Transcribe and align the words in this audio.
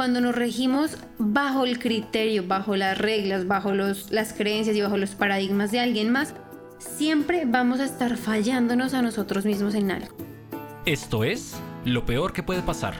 cuando 0.00 0.22
nos 0.22 0.34
regimos 0.34 0.96
bajo 1.18 1.66
el 1.66 1.78
criterio, 1.78 2.48
bajo 2.48 2.74
las 2.74 2.96
reglas, 2.96 3.46
bajo 3.46 3.74
los, 3.74 4.10
las 4.10 4.32
creencias 4.32 4.74
y 4.74 4.80
bajo 4.80 4.96
los 4.96 5.10
paradigmas 5.10 5.72
de 5.72 5.80
alguien 5.80 6.08
más, 6.08 6.32
siempre 6.78 7.44
vamos 7.44 7.80
a 7.80 7.84
estar 7.84 8.16
fallándonos 8.16 8.94
a 8.94 9.02
nosotros 9.02 9.44
mismos 9.44 9.74
en 9.74 9.90
algo. 9.90 10.16
Esto 10.86 11.22
es 11.22 11.54
Lo 11.84 12.06
Peor 12.06 12.32
que 12.32 12.42
puede 12.42 12.62
pasar, 12.62 12.94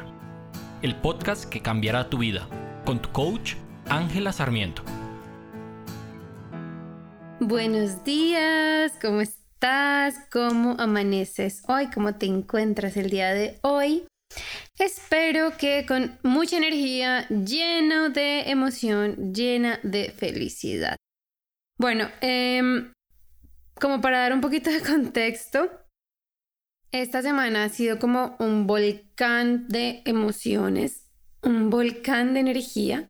el 0.83 0.95
podcast 0.95 1.47
que 1.47 1.63
cambiará 1.63 2.11
tu 2.11 2.19
vida, 2.19 2.47
con 2.85 3.01
tu 3.01 3.09
coach 3.13 3.55
Ángela 3.89 4.31
Sarmiento. 4.31 4.83
Buenos 7.41 8.05
días, 8.05 8.93
¿cómo 9.01 9.23
estás? 9.23 10.17
¿Cómo 10.31 10.77
amaneces 10.79 11.63
hoy? 11.67 11.87
¿Cómo 11.95 12.17
te 12.17 12.27
encuentras 12.27 12.99
el 12.99 13.09
día 13.09 13.31
de 13.33 13.59
hoy? 13.63 14.05
Espero 14.79 15.57
que 15.59 15.85
con 15.87 16.19
mucha 16.23 16.57
energía, 16.57 17.29
lleno 17.29 18.09
de 18.09 18.51
emoción, 18.51 19.35
llena 19.35 19.79
de 19.83 20.11
felicidad. 20.11 20.97
Bueno, 21.79 22.09
em, 22.23 22.93
como 23.79 24.01
para 24.01 24.21
dar 24.21 24.33
un 24.33 24.41
poquito 24.41 24.71
de 24.71 24.81
contexto, 24.93 25.71
esta 26.93 27.23
semana 27.23 27.65
ha 27.65 27.69
sido 27.69 27.99
como 27.99 28.37
un 28.39 28.67
volcán 28.67 29.69
de 29.69 30.03
emociones, 30.07 31.11
un 31.43 31.71
volcán 31.71 32.35
de 32.35 32.41
energía, 32.41 33.09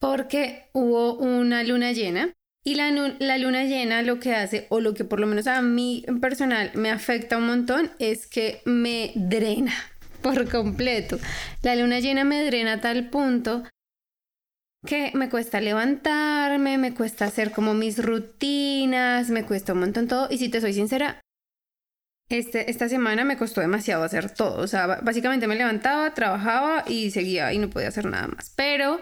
porque 0.00 0.70
hubo 0.72 1.18
una 1.18 1.64
luna 1.64 1.92
llena 1.92 2.32
y 2.64 2.76
la, 2.76 2.90
la, 2.90 3.38
luna 3.38 3.64
llena 3.64 4.02
lo 4.02 4.20
que 4.20 4.34
hace, 4.34 4.66
o 4.70 4.80
lo 4.80 4.94
que 4.94 5.04
por 5.04 5.20
lo 5.20 5.26
menos 5.26 5.46
a 5.46 5.60
mí 5.62 6.04
en 6.06 6.20
personal 6.20 6.70
me 6.74 6.90
afecta 6.90 7.36
un 7.36 7.46
montón, 7.46 7.90
es 7.98 8.26
que 8.26 8.62
me 8.64 9.12
drena 9.14 9.74
por 10.22 10.48
completo. 10.50 11.18
La 11.62 11.76
luna 11.76 12.00
llena 12.00 12.24
me 12.24 12.44
drena 12.44 12.74
a 12.74 12.80
tal 12.80 13.10
punto 13.10 13.64
que 14.86 15.10
me 15.14 15.28
cuesta 15.28 15.60
levantarme, 15.60 16.78
me 16.78 16.94
cuesta 16.94 17.24
hacer 17.24 17.52
como 17.52 17.74
mis 17.74 18.02
rutinas, 18.02 19.30
me 19.30 19.44
cuesta 19.44 19.72
un 19.72 19.80
montón 19.80 20.08
todo. 20.08 20.28
Y 20.30 20.38
si 20.38 20.48
te 20.48 20.60
soy 20.60 20.72
sincera, 20.72 21.20
este, 22.28 22.70
esta 22.70 22.88
semana 22.88 23.24
me 23.24 23.36
costó 23.36 23.60
demasiado 23.60 24.04
hacer 24.04 24.30
todo. 24.30 24.62
O 24.62 24.66
sea, 24.66 24.86
básicamente 25.02 25.46
me 25.46 25.56
levantaba, 25.56 26.14
trabajaba 26.14 26.84
y 26.86 27.10
seguía 27.10 27.52
y 27.52 27.58
no 27.58 27.70
podía 27.70 27.88
hacer 27.88 28.06
nada 28.06 28.28
más. 28.28 28.52
Pero 28.56 29.00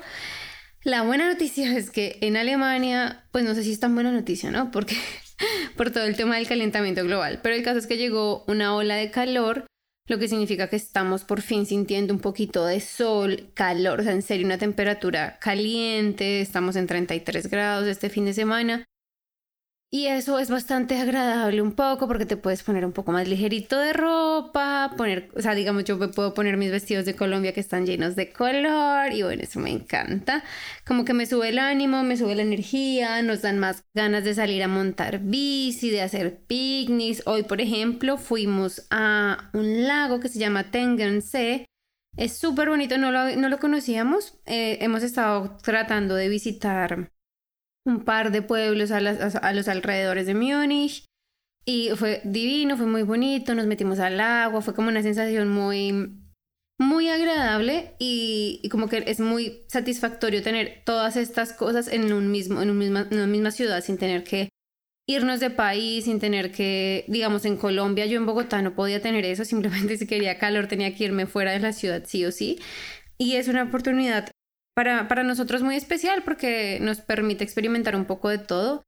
la 0.82 1.02
buena 1.02 1.28
noticia 1.28 1.76
es 1.76 1.90
que 1.90 2.18
en 2.20 2.36
Alemania, 2.36 3.24
pues 3.32 3.44
no 3.44 3.54
sé 3.54 3.64
si 3.64 3.72
es 3.72 3.80
tan 3.80 3.94
buena 3.94 4.12
noticia, 4.12 4.50
¿no? 4.50 4.70
Porque 4.70 4.96
por 5.76 5.90
todo 5.90 6.04
el 6.04 6.16
tema 6.16 6.36
del 6.36 6.48
calentamiento 6.48 7.02
global. 7.04 7.40
Pero 7.42 7.54
el 7.54 7.62
caso 7.62 7.78
es 7.78 7.86
que 7.86 7.98
llegó 7.98 8.44
una 8.46 8.74
ola 8.74 8.96
de 8.96 9.10
calor 9.10 9.66
lo 10.06 10.18
que 10.18 10.28
significa 10.28 10.68
que 10.68 10.76
estamos 10.76 11.24
por 11.24 11.40
fin 11.40 11.66
sintiendo 11.66 12.14
un 12.14 12.20
poquito 12.20 12.64
de 12.64 12.80
sol, 12.80 13.50
calor, 13.54 14.00
o 14.00 14.02
sea, 14.02 14.12
en 14.12 14.22
serio, 14.22 14.46
una 14.46 14.58
temperatura 14.58 15.38
caliente, 15.40 16.40
estamos 16.40 16.76
en 16.76 16.86
33 16.86 17.48
grados 17.48 17.86
este 17.86 18.08
fin 18.08 18.24
de 18.24 18.34
semana 18.34 18.86
y 19.90 20.08
eso 20.08 20.38
es 20.38 20.50
bastante 20.50 20.98
agradable 20.98 21.62
un 21.62 21.72
poco 21.72 22.08
porque 22.08 22.26
te 22.26 22.36
puedes 22.36 22.62
poner 22.62 22.84
un 22.84 22.92
poco 22.92 23.12
más 23.12 23.28
ligerito 23.28 23.78
de 23.78 23.92
ropa, 23.92 24.92
poner, 24.96 25.30
o 25.34 25.40
sea, 25.40 25.54
digamos, 25.54 25.84
yo 25.84 25.96
me 25.96 26.08
puedo 26.08 26.34
poner 26.34 26.56
mis 26.56 26.70
vestidos 26.72 27.06
de 27.06 27.14
Colombia 27.14 27.54
que 27.54 27.60
están 27.60 27.86
llenos 27.86 28.16
de 28.16 28.32
color 28.32 29.12
y 29.12 29.22
bueno, 29.22 29.42
eso 29.42 29.60
me 29.60 29.70
encanta. 29.70 30.42
Como 30.84 31.04
que 31.04 31.14
me 31.14 31.24
sube 31.24 31.48
el 31.50 31.58
ánimo, 31.58 32.02
me 32.02 32.16
sube 32.16 32.34
la 32.34 32.42
energía, 32.42 33.22
nos 33.22 33.42
dan 33.42 33.58
más 33.58 33.84
ganas 33.94 34.24
de 34.24 34.34
salir 34.34 34.62
a 34.64 34.68
montar 34.68 35.20
bici, 35.20 35.90
de 35.90 36.02
hacer 36.02 36.40
picnics. 36.46 37.22
Hoy, 37.26 37.44
por 37.44 37.60
ejemplo, 37.60 38.18
fuimos 38.18 38.86
a 38.90 39.50
un 39.54 39.86
lago 39.86 40.20
que 40.20 40.28
se 40.28 40.38
llama 40.40 40.70
Tegernsee. 40.70 41.64
Es 42.16 42.36
súper 42.36 42.68
bonito, 42.70 42.98
no 42.98 43.12
lo, 43.12 43.36
no 43.36 43.48
lo 43.48 43.58
conocíamos. 43.58 44.38
Eh, 44.46 44.78
hemos 44.80 45.02
estado 45.02 45.58
tratando 45.62 46.14
de 46.16 46.28
visitar 46.28 47.12
un 47.86 48.04
par 48.04 48.32
de 48.32 48.42
pueblos 48.42 48.90
a, 48.90 49.00
los 49.00 49.68
alrededores 49.68 50.26
de 50.26 50.34
Múnich 50.34 51.04
y 51.64 51.90
fue 51.96 52.20
divino, 52.24 52.76
fue 52.76 52.86
muy 52.86 53.02
bonito, 53.02 53.54
nos 53.54 53.66
metimos 53.66 53.98
al 54.00 54.20
agua, 54.20 54.60
fue 54.60 54.74
como 54.74 54.88
una 54.88 55.02
sensación 55.02 55.48
muy, 55.48 56.20
muy 56.78 57.08
agradable 57.08 57.94
y, 57.98 58.68
como 58.70 58.88
que 58.88 59.04
es 59.06 59.20
muy 59.20 59.64
satisfactorio 59.68 60.42
tener 60.42 60.82
todas 60.84 61.16
estas 61.16 61.52
cosas 61.52 61.88
en, 61.88 62.12
un 62.12 62.30
mismo, 62.30 62.60
en, 62.60 62.76
misma, 62.76 63.06
en 63.10 63.18
una 63.18 63.26
misma 63.26 63.50
ciudad 63.52 63.82
sin 63.82 63.98
tener 63.98 64.24
que 64.24 64.48
irnos 65.08 65.38
de 65.38 65.50
país, 65.50 66.04
sin 66.04 66.18
tener 66.18 66.50
que, 66.50 67.04
digamos, 67.06 67.44
en 67.44 67.56
Colombia, 67.56 68.06
yo 68.06 68.16
en 68.16 68.26
Bogotá 68.26 68.62
no 68.62 68.74
podía 68.74 69.00
tener 69.00 69.24
eso, 69.24 69.44
simplemente 69.44 69.96
si 69.98 70.06
quería 70.06 70.38
calor 70.38 70.66
tenía 70.66 70.94
que 70.94 71.04
irme 71.04 71.26
fuera 71.26 71.52
de 71.52 71.60
la 71.60 71.72
ciudad 71.72 72.02
sí 72.04 72.24
o 72.24 72.32
sí. 72.32 72.58
Y 73.18 73.36
es 73.36 73.48
una 73.48 73.62
oportunidad 73.62 74.30
para, 74.76 75.08
para 75.08 75.22
nosotros 75.22 75.62
muy 75.62 75.74
especial 75.74 76.22
porque 76.22 76.78
nos 76.82 77.00
permite 77.00 77.42
experimentar 77.42 77.96
un 77.96 78.04
poco 78.04 78.28
de 78.28 78.38
todo, 78.38 78.84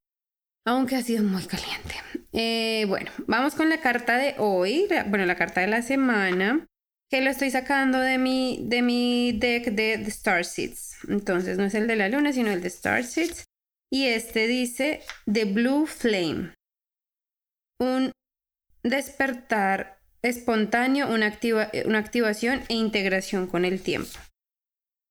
aunque 0.66 0.96
ha 0.96 1.02
sido 1.02 1.24
muy 1.24 1.44
caliente. 1.46 1.94
Eh, 2.32 2.84
bueno, 2.88 3.10
vamos 3.26 3.54
con 3.54 3.70
la 3.70 3.80
carta 3.80 4.18
de 4.18 4.34
hoy, 4.36 4.86
bueno, 5.06 5.24
la 5.24 5.36
carta 5.36 5.62
de 5.62 5.66
la 5.66 5.80
semana, 5.80 6.66
que 7.10 7.22
lo 7.22 7.30
estoy 7.30 7.50
sacando 7.50 8.00
de 8.00 8.18
mi, 8.18 8.60
de 8.64 8.82
mi 8.82 9.32
deck 9.32 9.70
de, 9.70 9.96
de 9.96 10.08
Star 10.08 10.44
Seeds. 10.44 10.98
Entonces, 11.08 11.56
no 11.56 11.64
es 11.64 11.74
el 11.74 11.86
de 11.86 11.96
la 11.96 12.10
luna, 12.10 12.34
sino 12.34 12.50
el 12.50 12.60
de 12.60 12.68
Star 12.68 13.02
Seeds. 13.02 13.46
Y 13.90 14.08
este 14.08 14.46
dice 14.46 15.00
The 15.24 15.46
Blue 15.46 15.86
Flame. 15.86 16.52
Un 17.80 18.12
despertar 18.82 19.98
espontáneo, 20.20 21.10
una, 21.10 21.26
activa, 21.26 21.70
una 21.86 21.98
activación 21.98 22.60
e 22.68 22.74
integración 22.74 23.46
con 23.46 23.64
el 23.64 23.80
tiempo. 23.80 24.18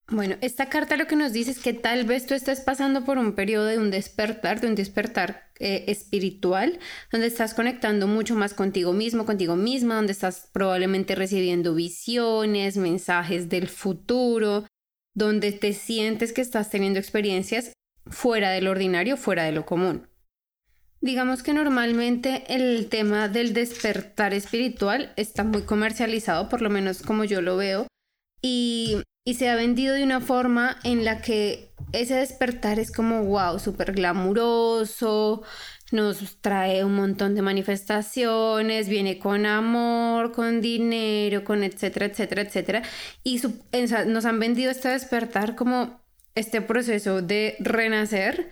Bueno, 0.09 0.37
esta 0.39 0.69
carta 0.69 0.95
lo 0.95 1.05
que 1.05 1.17
nos 1.17 1.33
dice 1.33 1.51
es 1.51 1.59
que 1.59 1.73
tal 1.73 2.05
vez 2.05 2.25
tú 2.25 2.33
estés 2.33 2.61
pasando 2.61 3.03
por 3.03 3.17
un 3.17 3.33
periodo 3.33 3.65
de 3.65 3.77
un 3.77 3.91
despertar, 3.91 4.61
de 4.61 4.67
un 4.67 4.75
despertar 4.75 5.51
eh, 5.59 5.83
espiritual, 5.87 6.79
donde 7.11 7.27
estás 7.27 7.53
conectando 7.53 8.07
mucho 8.07 8.33
más 8.33 8.53
contigo 8.53 8.93
mismo, 8.93 9.25
contigo 9.25 9.57
misma, 9.57 9.95
donde 9.95 10.13
estás 10.13 10.49
probablemente 10.53 11.13
recibiendo 11.13 11.75
visiones, 11.75 12.77
mensajes 12.77 13.49
del 13.49 13.67
futuro, 13.67 14.65
donde 15.13 15.51
te 15.51 15.73
sientes 15.73 16.31
que 16.31 16.41
estás 16.41 16.69
teniendo 16.69 16.99
experiencias 16.99 17.73
fuera 18.05 18.51
del 18.51 18.69
ordinario, 18.69 19.17
fuera 19.17 19.43
de 19.43 19.51
lo 19.51 19.65
común. 19.65 20.07
Digamos 21.01 21.43
que 21.43 21.53
normalmente 21.53 22.43
el 22.47 22.87
tema 22.87 23.27
del 23.27 23.53
despertar 23.53 24.33
espiritual 24.33 25.11
está 25.17 25.43
muy 25.43 25.63
comercializado, 25.63 26.47
por 26.47 26.61
lo 26.61 26.69
menos 26.69 27.01
como 27.01 27.25
yo 27.25 27.41
lo 27.41 27.57
veo, 27.57 27.87
y 28.41 29.01
y 29.27 29.33
se 29.33 29.49
ha 29.49 29.55
vendido 29.55 29.93
de 29.93 30.05
una 30.05 30.21
forma 30.21 30.79
en 30.85 31.03
la 31.03 31.21
que 31.21 31.73
ese 31.91 32.15
despertar 32.15 32.79
es 32.79 32.93
como 32.93 33.25
wow, 33.25 33.59
súper 33.59 33.91
glamuroso, 33.91 35.43
nos 35.91 36.39
trae 36.39 36.85
un 36.85 36.95
montón 36.95 37.35
de 37.35 37.41
manifestaciones, 37.41 38.87
viene 38.87 39.19
con 39.19 39.45
amor, 39.45 40.31
con 40.31 40.61
dinero, 40.61 41.43
con 41.43 41.65
etcétera, 41.65 42.05
etcétera, 42.05 42.43
etcétera. 42.43 42.83
Y 43.21 43.41
nos 44.07 44.23
han 44.23 44.39
vendido 44.39 44.71
este 44.71 44.87
despertar 44.87 45.57
como 45.57 45.99
este 46.35 46.61
proceso 46.61 47.21
de 47.21 47.57
renacer, 47.59 48.51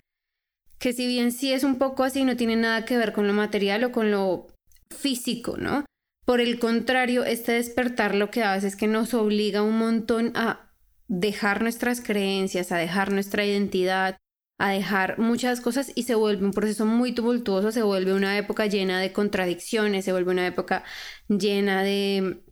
que 0.78 0.92
si 0.92 1.06
bien 1.06 1.32
sí 1.32 1.54
es 1.54 1.64
un 1.64 1.78
poco 1.78 2.04
así, 2.04 2.22
no 2.22 2.36
tiene 2.36 2.56
nada 2.56 2.84
que 2.84 2.98
ver 2.98 3.14
con 3.14 3.26
lo 3.26 3.32
material 3.32 3.82
o 3.84 3.92
con 3.92 4.10
lo 4.10 4.48
físico, 4.94 5.56
¿no? 5.56 5.86
Por 6.26 6.42
el 6.42 6.58
contrario, 6.58 7.24
este 7.24 7.52
despertar 7.52 8.14
lo 8.14 8.30
que 8.30 8.42
hace 8.42 8.66
es 8.66 8.76
que 8.76 8.88
nos 8.88 9.14
obliga 9.14 9.62
un 9.62 9.78
montón 9.78 10.32
a 10.34 10.65
dejar 11.08 11.62
nuestras 11.62 12.00
creencias, 12.00 12.72
a 12.72 12.76
dejar 12.76 13.12
nuestra 13.12 13.44
identidad, 13.44 14.18
a 14.58 14.70
dejar 14.70 15.18
muchas 15.18 15.60
cosas 15.60 15.92
y 15.94 16.04
se 16.04 16.14
vuelve 16.14 16.44
un 16.44 16.52
proceso 16.52 16.86
muy 16.86 17.12
tumultuoso, 17.12 17.72
se 17.72 17.82
vuelve 17.82 18.14
una 18.14 18.38
época 18.38 18.66
llena 18.66 19.00
de 19.00 19.12
contradicciones, 19.12 20.04
se 20.04 20.12
vuelve 20.12 20.32
una 20.32 20.46
época 20.46 20.84
llena 21.28 21.82
de, 21.82 22.42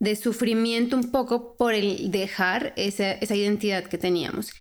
de 0.00 0.16
sufrimiento 0.16 0.96
un 0.96 1.10
poco 1.12 1.56
por 1.56 1.74
el 1.74 2.10
dejar 2.10 2.72
esa, 2.76 3.12
esa 3.12 3.36
identidad 3.36 3.84
que 3.84 3.98
teníamos. 3.98 4.52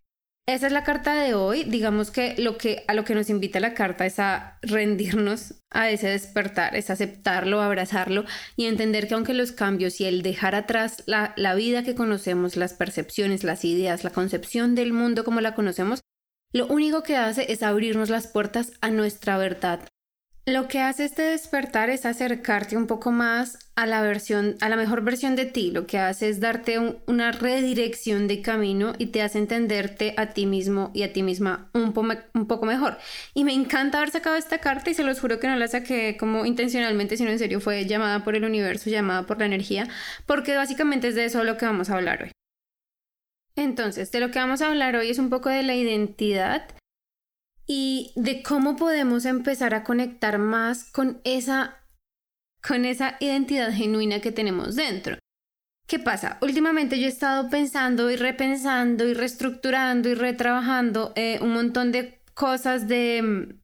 Esa 0.48 0.68
es 0.68 0.74
la 0.74 0.84
carta 0.84 1.14
de 1.16 1.34
hoy. 1.34 1.64
Digamos 1.64 2.12
que, 2.12 2.36
lo 2.38 2.58
que 2.58 2.84
a 2.88 2.94
lo 2.94 3.04
que 3.06 3.16
nos 3.16 3.30
invita 3.30 3.60
la 3.60 3.74
carta 3.74 4.06
es 4.06 4.20
a 4.20 4.58
rendirnos 4.62 5.56
a 5.70 5.90
ese 5.90 6.10
despertar, 6.10 6.76
es 6.76 6.90
aceptarlo, 6.90 7.62
abrazarlo 7.62 8.26
y 8.56 8.66
entender 8.66 9.08
que 9.08 9.14
aunque 9.14 9.34
los 9.34 9.52
cambios 9.52 10.02
y 10.02 10.06
el 10.06 10.24
dejar 10.24 10.56
atrás 10.56 11.04
la, 11.06 11.34
la 11.38 11.56
vida 11.56 11.84
que 11.84 11.96
conocemos, 11.96 12.58
las 12.58 12.74
percepciones, 12.74 13.44
las 13.44 13.64
ideas, 13.64 14.04
la 14.04 14.10
concepción 14.10 14.76
del 14.76 14.94
mundo 14.94 15.24
como 15.24 15.42
la 15.42 15.56
conocemos, 15.56 16.02
lo 16.52 16.68
único 16.68 17.04
que 17.04 17.16
hace 17.16 17.52
es 17.52 17.64
abrirnos 17.64 18.10
las 18.10 18.28
puertas 18.28 18.74
a 18.82 18.90
nuestra 18.90 19.38
verdad, 19.38 19.88
lo 20.46 20.68
que 20.68 20.80
hace 20.80 21.06
este 21.06 21.22
despertar 21.22 21.92
es 21.92 22.06
acercarte 22.06 22.76
un 22.76 22.88
poco 22.88 23.12
más 23.12 23.60
a 23.76 23.86
la 23.86 24.02
versión, 24.02 24.58
a 24.60 24.70
la 24.70 24.76
mejor 24.76 25.04
versión 25.04 25.36
de 25.36 25.46
ti. 25.46 25.70
Lo 25.70 25.86
que 25.86 26.00
hace 26.00 26.30
es 26.30 26.40
darte 26.40 26.80
una 27.06 27.32
redirección 27.32 28.28
de 28.28 28.42
camino 28.42 28.94
y 28.98 29.08
te 29.08 29.22
hace 29.22 29.38
entenderte 29.38 30.16
a 30.18 30.34
ti 30.34 30.48
mismo 30.48 30.90
y 30.96 31.04
a 31.04 31.14
ti 31.14 31.22
misma 31.22 31.70
un, 31.74 31.94
un, 32.34 32.48
poco 32.48 32.66
mejor. 32.66 32.98
Y 33.36 33.44
me 33.44 33.54
encanta 33.54 34.00
haber 34.00 34.10
sacado 34.10 34.36
esta 34.36 34.58
carta 34.58 34.90
y 34.90 34.96
se 34.96 35.04
los 35.04 35.20
juro 35.20 35.40
que 35.40 35.48
no 35.48 35.56
la 35.56 35.68
saqué 35.68 36.18
como 36.18 36.46
intencionalmente, 36.46 37.18
sino 37.18 37.30
en 37.30 37.40
serio 37.40 37.60
fue 37.60 37.86
llamada 37.86 38.24
por 38.24 38.36
el 38.36 38.44
universo, 38.44 38.90
llamada 38.90 39.28
por 39.28 39.38
la 39.38 39.46
energía, 39.46 39.88
porque 40.26 40.56
básicamente 40.56 41.10
es 41.10 41.16
de 41.16 41.26
eso 41.26 41.44
lo 41.44 41.58
que 41.58 41.68
vamos 41.68 41.92
a 41.92 41.96
hablar 41.96 42.24
hoy. 42.24 42.32
Entonces, 43.56 44.12
de 44.12 44.20
lo 44.20 44.32
que 44.32 44.40
vamos 44.40 44.62
a 44.62 44.70
hablar 44.70 44.96
hoy 44.96 45.12
es 45.12 45.20
un 45.20 45.30
poco 45.30 45.50
de 45.50 45.62
la 45.62 45.76
identidad 45.76 46.64
y 47.68 48.12
de 48.16 48.44
cómo 48.44 48.76
podemos 48.76 49.26
empezar 49.26 49.74
a 49.74 49.84
conectar 49.84 50.38
más 50.38 50.92
con 50.92 51.22
esa 51.24 51.78
con 52.62 52.86
esa 52.86 53.18
identidad 53.20 53.74
genuina 53.74 54.20
que 54.20 54.32
tenemos 54.32 54.76
dentro. 54.76 55.18
¿Qué 55.88 56.00
pasa? 56.00 56.38
Últimamente 56.42 57.00
yo 57.00 57.08
he 57.08 57.10
estado 57.10 57.50
pensando 57.50 58.10
y 58.12 58.16
repensando 58.16 59.08
y 59.08 59.14
reestructurando 59.14 60.10
y 60.10 60.14
retrabajando 60.14 61.12
eh, 61.16 61.40
un 61.42 61.54
montón 61.54 61.92
de 61.92 62.22
cosas 62.34 62.88
de, 62.88 63.22
mm, 63.22 63.62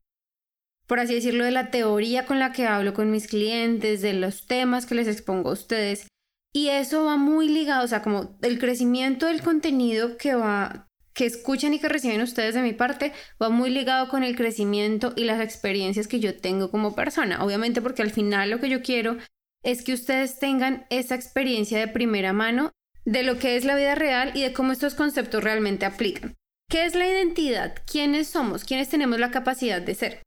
por 0.88 1.00
así 1.00 1.16
decirlo, 1.16 1.46
de 1.46 1.52
la 1.52 1.72
teoría 1.72 2.26
con 2.26 2.40
la 2.40 2.52
que 2.52 2.68
hablo 2.68 2.94
con 2.94 3.12
mis 3.12 3.28
clientes, 3.28 4.02
de 4.02 4.14
los 4.14 4.46
temas 4.46 4.86
que 4.86 4.96
les 4.96 5.08
expongo 5.08 5.50
a 5.50 5.54
ustedes. 5.54 6.08
Y 6.54 6.70
eso 6.70 7.06
va 7.06 7.18
muy 7.18 7.50
ligado, 7.50 7.86
o 7.86 7.88
sea, 7.88 8.02
como 8.02 8.38
el 8.42 8.60
crecimiento 8.60 9.28
del 9.28 9.42
contenido 9.42 10.18
que 10.18 10.36
va, 10.36 10.87
que 11.18 11.26
escuchan 11.26 11.74
y 11.74 11.80
que 11.80 11.90
reciben 11.90 12.22
ustedes 12.22 12.54
de 12.54 12.62
mi 12.62 12.74
parte 12.74 13.12
va 13.42 13.50
muy 13.50 13.72
ligado 13.72 14.08
con 14.08 14.24
el 14.24 14.36
crecimiento 14.36 15.14
y 15.16 15.24
las 15.24 15.42
experiencias 15.42 16.08
que 16.08 16.20
yo 16.20 16.38
tengo 16.38 16.70
como 16.70 16.94
persona. 16.94 17.44
Obviamente 17.44 17.82
porque 17.82 18.04
al 18.04 18.12
final 18.12 18.52
lo 18.52 18.60
que 18.60 18.70
yo 18.70 18.84
quiero 18.84 19.18
es 19.64 19.82
que 19.82 19.96
ustedes 19.96 20.38
tengan 20.38 20.86
esa 20.92 21.16
experiencia 21.16 21.80
de 21.80 21.88
primera 21.88 22.34
mano 22.34 22.72
de 23.04 23.24
lo 23.24 23.40
que 23.40 23.56
es 23.56 23.66
la 23.66 23.76
vida 23.76 23.96
real 23.96 24.32
y 24.36 24.44
de 24.44 24.54
cómo 24.54 24.72
estos 24.72 24.94
conceptos 24.94 25.44
realmente 25.44 25.88
aplican. 25.88 26.36
¿Qué 26.70 26.86
es 26.86 26.94
la 26.94 27.08
identidad? 27.08 27.74
¿Quiénes 27.92 28.28
somos? 28.28 28.64
¿Quiénes 28.64 28.90
tenemos 28.90 29.20
la 29.20 29.32
capacidad 29.32 29.82
de 29.82 29.96
ser? 29.96 30.22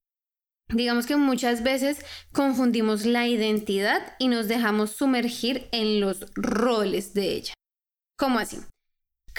Digamos 0.75 1.07
que 1.07 1.15
muchas 1.15 1.63
veces 1.63 2.05
confundimos 2.33 3.07
la 3.07 3.29
identidad 3.29 4.17
y 4.19 4.27
nos 4.27 4.49
dejamos 4.49 4.91
sumergir 4.91 5.69
en 5.71 6.01
los 6.01 6.27
roles 6.35 7.15
de 7.15 7.35
ella. 7.35 7.55
¿Cómo 8.19 8.41
así? 8.41 8.59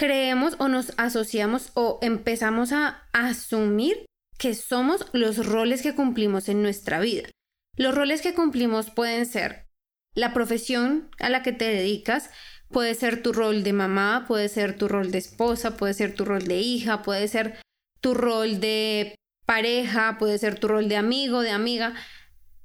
Creemos 0.02 0.56
o 0.58 0.66
nos 0.66 0.94
asociamos 0.96 1.70
o 1.74 2.00
empezamos 2.02 2.72
a 2.72 3.04
asumir 3.12 4.04
que 4.36 4.56
somos 4.56 5.06
los 5.12 5.46
roles 5.46 5.80
que 5.80 5.94
cumplimos 5.94 6.48
en 6.48 6.60
nuestra 6.60 6.98
vida. 6.98 7.28
Los 7.76 7.94
roles 7.94 8.20
que 8.20 8.34
cumplimos 8.34 8.90
pueden 8.90 9.26
ser 9.26 9.68
la 10.16 10.34
profesión 10.34 11.08
a 11.20 11.30
la 11.30 11.44
que 11.44 11.52
te 11.52 11.66
dedicas, 11.66 12.30
puede 12.68 12.96
ser 12.96 13.22
tu 13.22 13.32
rol 13.32 13.62
de 13.62 13.72
mamá, 13.72 14.24
puede 14.26 14.48
ser 14.48 14.76
tu 14.76 14.88
rol 14.88 15.12
de 15.12 15.18
esposa, 15.18 15.76
puede 15.76 15.94
ser 15.94 16.16
tu 16.16 16.24
rol 16.24 16.48
de 16.48 16.58
hija, 16.58 17.02
puede 17.02 17.28
ser 17.28 17.60
tu 18.00 18.12
rol 18.12 18.58
de 18.58 19.14
pareja, 19.46 20.16
puede 20.18 20.36
ser 20.38 20.58
tu 20.58 20.66
rol 20.66 20.88
de 20.88 20.96
amigo, 20.96 21.42
de 21.42 21.52
amiga. 21.52 21.94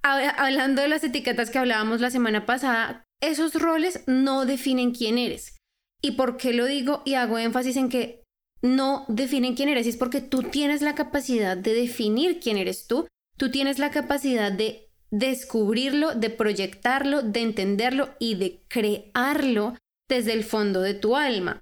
Hablando 0.01 0.81
de 0.81 0.88
las 0.88 1.04
etiquetas 1.04 1.51
que 1.51 1.60
hablábamos 1.60 2.01
la 2.01 2.10
semana 2.10 2.48
pasada, 2.48 3.04
esos 3.22 3.54
roles 3.54 4.01
no 4.07 4.48
definen 4.48 4.92
quién 4.92 5.19
eres. 5.19 5.56
¿Y 6.02 6.12
por 6.12 6.38
qué 6.38 6.54
lo 6.54 6.66
digo 6.66 7.02
y 7.06 7.16
hago 7.16 7.38
énfasis 7.38 7.78
en 7.78 7.90
que 7.90 8.24
no 8.62 9.06
definen 9.08 9.56
quién 9.56 9.70
eres? 9.70 9.88
Es 9.88 9.98
porque 9.98 10.22
tú 10.22 10.44
tienes 10.44 10.82
la 10.82 10.96
capacidad 10.96 11.58
de 11.58 11.74
definir 11.74 12.40
quién 12.40 12.58
eres 12.58 12.88
tú, 12.88 13.08
tú 13.38 13.52
tienes 13.52 13.80
la 13.80 13.92
capacidad 13.92 14.52
de 14.52 14.90
descubrirlo, 15.10 16.14
de 16.14 16.30
proyectarlo, 16.30 17.22
de 17.22 17.42
entenderlo 17.42 18.10
y 18.20 18.36
de 18.36 18.64
crearlo 18.68 19.76
desde 20.10 20.34
el 20.34 20.44
fondo 20.44 20.82
de 20.82 20.94
tu 20.94 21.16
alma. 21.16 21.62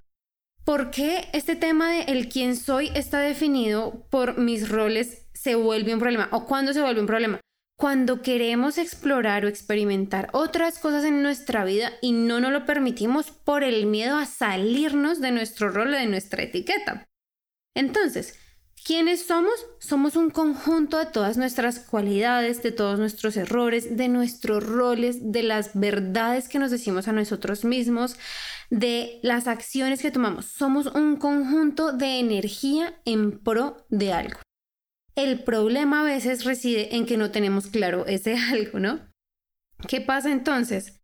¿Por 0.64 0.90
qué 0.90 1.28
este 1.32 1.54
tema 1.54 1.92
de 1.92 2.00
el 2.12 2.28
quién 2.28 2.56
soy 2.56 2.90
está 2.94 3.20
definido 3.20 4.06
por 4.10 4.38
mis 4.38 4.68
roles 4.68 5.28
se 5.32 5.54
vuelve 5.54 5.94
un 5.94 6.00
problema? 6.00 6.28
¿O 6.32 6.44
cuándo 6.44 6.72
se 6.72 6.82
vuelve 6.82 7.00
un 7.00 7.06
problema? 7.06 7.40
Cuando 7.76 8.22
queremos 8.22 8.78
explorar 8.78 9.44
o 9.44 9.48
experimentar 9.48 10.30
otras 10.32 10.78
cosas 10.78 11.04
en 11.04 11.22
nuestra 11.22 11.64
vida 11.64 11.92
y 12.00 12.12
no 12.12 12.40
nos 12.40 12.52
lo 12.52 12.64
permitimos 12.64 13.30
por 13.30 13.62
el 13.62 13.86
miedo 13.86 14.16
a 14.16 14.24
salirnos 14.24 15.20
de 15.20 15.30
nuestro 15.30 15.68
rol 15.68 15.92
o 15.92 15.96
de 15.96 16.06
nuestra 16.06 16.42
etiqueta. 16.42 17.06
Entonces, 17.74 18.38
¿quiénes 18.82 19.26
somos? 19.26 19.52
Somos 19.78 20.16
un 20.16 20.30
conjunto 20.30 20.98
de 20.98 21.04
todas 21.04 21.36
nuestras 21.36 21.78
cualidades, 21.78 22.62
de 22.62 22.72
todos 22.72 22.98
nuestros 22.98 23.36
errores, 23.36 23.98
de 23.98 24.08
nuestros 24.08 24.64
roles, 24.64 25.30
de 25.30 25.42
las 25.42 25.78
verdades 25.78 26.48
que 26.48 26.58
nos 26.58 26.70
decimos 26.70 27.08
a 27.08 27.12
nosotros 27.12 27.66
mismos, 27.66 28.16
de 28.70 29.20
las 29.22 29.48
acciones 29.48 30.00
que 30.00 30.10
tomamos. 30.10 30.46
Somos 30.46 30.86
un 30.86 31.16
conjunto 31.16 31.92
de 31.92 32.20
energía 32.20 32.98
en 33.04 33.38
pro 33.38 33.86
de 33.90 34.14
algo. 34.14 34.45
El 35.16 35.42
problema 35.42 36.02
a 36.02 36.04
veces 36.04 36.44
reside 36.44 36.94
en 36.94 37.06
que 37.06 37.16
no 37.16 37.30
tenemos 37.30 37.68
claro 37.68 38.06
ese 38.06 38.36
algo, 38.52 38.78
¿no? 38.78 39.00
¿Qué 39.88 40.00
pasa 40.00 40.30
entonces? 40.30 41.00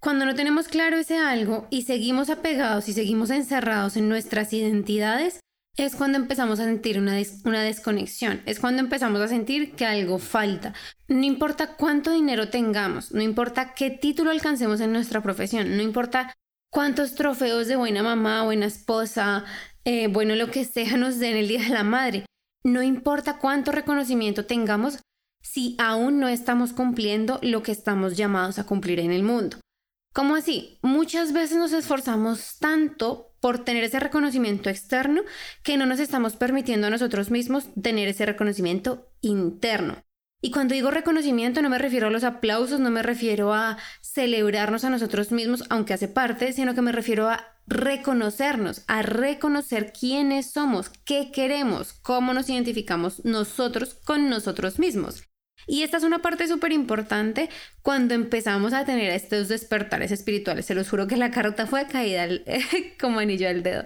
Cuando 0.00 0.24
no 0.24 0.34
tenemos 0.34 0.68
claro 0.68 0.96
ese 0.96 1.18
algo 1.18 1.66
y 1.70 1.82
seguimos 1.82 2.30
apegados 2.30 2.88
y 2.88 2.92
seguimos 2.92 3.30
encerrados 3.30 3.96
en 3.96 4.08
nuestras 4.08 4.52
identidades, 4.52 5.40
es 5.76 5.96
cuando 5.96 6.18
empezamos 6.18 6.60
a 6.60 6.64
sentir 6.64 6.98
una, 6.98 7.16
una, 7.44 7.62
desconexión, 7.62 8.42
es 8.44 8.60
cuando 8.60 8.80
empezamos 8.80 9.20
a 9.20 9.28
sentir 9.28 9.74
que 9.74 9.86
algo 9.86 10.18
falta. 10.18 10.74
No 11.08 11.24
importa 11.24 11.76
cuánto 11.76 12.12
dinero 12.12 12.48
tengamos, 12.48 13.12
no 13.12 13.22
importa 13.22 13.74
qué 13.74 13.90
título 13.90 14.30
alcancemos 14.30 14.80
en 14.80 14.92
nuestra 14.92 15.22
profesión, 15.22 15.76
no 15.76 15.82
importa 15.82 16.34
cuántos 16.70 17.14
trofeos 17.14 17.68
de 17.68 17.76
buena 17.76 18.02
mamá, 18.02 18.42
buena 18.42 18.66
esposa, 18.66 19.44
eh, 19.84 20.08
bueno, 20.08 20.34
lo 20.34 20.50
que 20.50 20.64
sea 20.64 20.96
nos 20.96 21.18
den 21.18 21.36
el 21.36 21.48
Día 21.48 21.62
de 21.62 21.70
la 21.70 21.84
Madre. 21.84 22.26
No 22.64 22.82
importa 22.82 23.38
cuánto 23.38 23.72
reconocimiento 23.72 24.46
tengamos 24.46 25.00
si 25.42 25.74
aún 25.78 26.20
no 26.20 26.28
estamos 26.28 26.72
cumpliendo 26.72 27.40
lo 27.42 27.62
que 27.62 27.72
estamos 27.72 28.16
llamados 28.16 28.58
a 28.58 28.66
cumplir 28.66 29.00
en 29.00 29.10
el 29.10 29.24
mundo. 29.24 29.58
¿Cómo 30.14 30.36
así? 30.36 30.78
Muchas 30.82 31.32
veces 31.32 31.56
nos 31.56 31.72
esforzamos 31.72 32.58
tanto 32.58 33.32
por 33.40 33.64
tener 33.64 33.82
ese 33.82 33.98
reconocimiento 33.98 34.70
externo 34.70 35.22
que 35.64 35.76
no 35.76 35.86
nos 35.86 35.98
estamos 35.98 36.36
permitiendo 36.36 36.86
a 36.86 36.90
nosotros 36.90 37.30
mismos 37.30 37.68
tener 37.80 38.08
ese 38.08 38.26
reconocimiento 38.26 39.10
interno. 39.22 40.04
Y 40.44 40.50
cuando 40.50 40.74
digo 40.74 40.90
reconocimiento 40.90 41.62
no 41.62 41.70
me 41.70 41.78
refiero 41.78 42.08
a 42.08 42.10
los 42.10 42.24
aplausos, 42.24 42.80
no 42.80 42.90
me 42.90 43.04
refiero 43.04 43.54
a 43.54 43.78
celebrarnos 44.00 44.82
a 44.82 44.90
nosotros 44.90 45.30
mismos, 45.30 45.62
aunque 45.70 45.94
hace 45.94 46.08
parte, 46.08 46.52
sino 46.52 46.74
que 46.74 46.82
me 46.82 46.90
refiero 46.90 47.30
a 47.30 47.46
reconocernos, 47.68 48.82
a 48.88 49.02
reconocer 49.02 49.92
quiénes 49.92 50.50
somos, 50.50 50.90
qué 51.04 51.30
queremos, 51.30 51.92
cómo 51.92 52.34
nos 52.34 52.50
identificamos 52.50 53.24
nosotros 53.24 53.94
con 54.04 54.28
nosotros 54.28 54.80
mismos. 54.80 55.22
Y 55.68 55.84
esta 55.84 55.98
es 55.98 56.02
una 56.02 56.18
parte 56.22 56.48
súper 56.48 56.72
importante 56.72 57.48
cuando 57.82 58.14
empezamos 58.14 58.72
a 58.72 58.84
tener 58.84 59.12
estos 59.12 59.46
despertares 59.46 60.10
espirituales. 60.10 60.66
Se 60.66 60.74
los 60.74 60.90
juro 60.90 61.06
que 61.06 61.16
la 61.16 61.30
carta 61.30 61.68
fue 61.68 61.86
caída 61.86 62.26
como 63.00 63.20
anillo 63.20 63.48
al 63.48 63.62
dedo. 63.62 63.84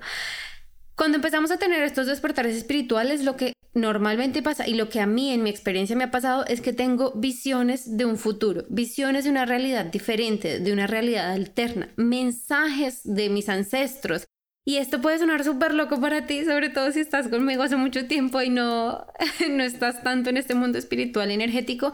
Cuando 0.94 1.16
empezamos 1.16 1.50
a 1.50 1.58
tener 1.58 1.82
estos 1.82 2.06
despertares 2.06 2.56
espirituales, 2.56 3.22
lo 3.22 3.36
que 3.36 3.52
normalmente 3.76 4.42
pasa 4.42 4.66
y 4.66 4.73
lo 4.73 4.88
que 4.88 5.00
a 5.00 5.06
mí 5.06 5.33
en 5.33 5.42
mi 5.42 5.50
experiencia 5.50 5.95
me 5.95 6.04
ha 6.04 6.11
pasado 6.11 6.47
es 6.47 6.62
que 6.62 6.73
tengo 6.73 7.12
visiones 7.12 7.99
de 7.99 8.06
un 8.06 8.16
futuro, 8.16 8.64
visiones 8.71 9.25
de 9.25 9.30
una 9.30 9.45
realidad 9.45 9.85
diferente, 9.85 10.61
de 10.61 10.73
una 10.73 10.87
realidad 10.87 11.30
alterna, 11.30 11.92
mensajes 11.97 13.02
de 13.04 13.28
mis 13.28 13.50
ancestros. 13.50 14.25
Y 14.64 14.78
esto 14.78 15.00
puede 15.00 15.18
sonar 15.18 15.45
súper 15.45 15.75
loco 15.75 16.00
para 16.00 16.26
ti, 16.26 16.45
sobre 16.45 16.71
todo 16.71 16.90
si 16.90 17.00
estás 17.00 17.28
conmigo 17.28 17.62
hace 17.62 17.76
mucho 17.76 18.09
tiempo 18.09 18.40
y 18.40 18.49
no, 18.49 19.06
no 19.50 19.62
estás 19.62 20.02
tanto 20.02 20.30
en 20.30 20.38
este 20.38 20.54
mundo 20.54 20.78
espiritual 20.78 21.30
energético, 21.30 21.92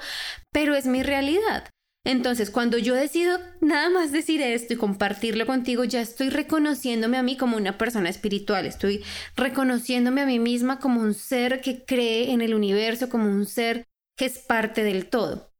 pero 0.52 0.76
es 0.76 0.86
mi 0.86 1.02
realidad. 1.02 1.68
Entonces, 2.04 2.50
cuando 2.50 2.78
yo 2.78 2.94
decido 2.94 3.38
nada 3.60 3.88
más 3.88 4.10
decir 4.10 4.42
esto 4.42 4.74
y 4.74 4.76
compartirlo 4.76 5.46
contigo, 5.46 5.84
ya 5.84 6.00
estoy 6.00 6.30
reconociéndome 6.30 7.16
a 7.16 7.22
mí 7.22 7.36
como 7.36 7.56
una 7.56 7.78
persona 7.78 8.08
espiritual, 8.08 8.66
estoy 8.66 9.04
reconociéndome 9.36 10.20
a 10.22 10.26
mí 10.26 10.40
misma 10.40 10.80
como 10.80 11.00
un 11.00 11.14
ser 11.14 11.60
que 11.60 11.84
cree 11.84 12.32
en 12.32 12.40
el 12.40 12.54
universo, 12.54 13.08
como 13.08 13.26
un 13.26 13.46
ser 13.46 13.86
que 14.16 14.26
es 14.26 14.38
parte 14.38 14.82
del 14.82 15.08
todo. 15.08 15.52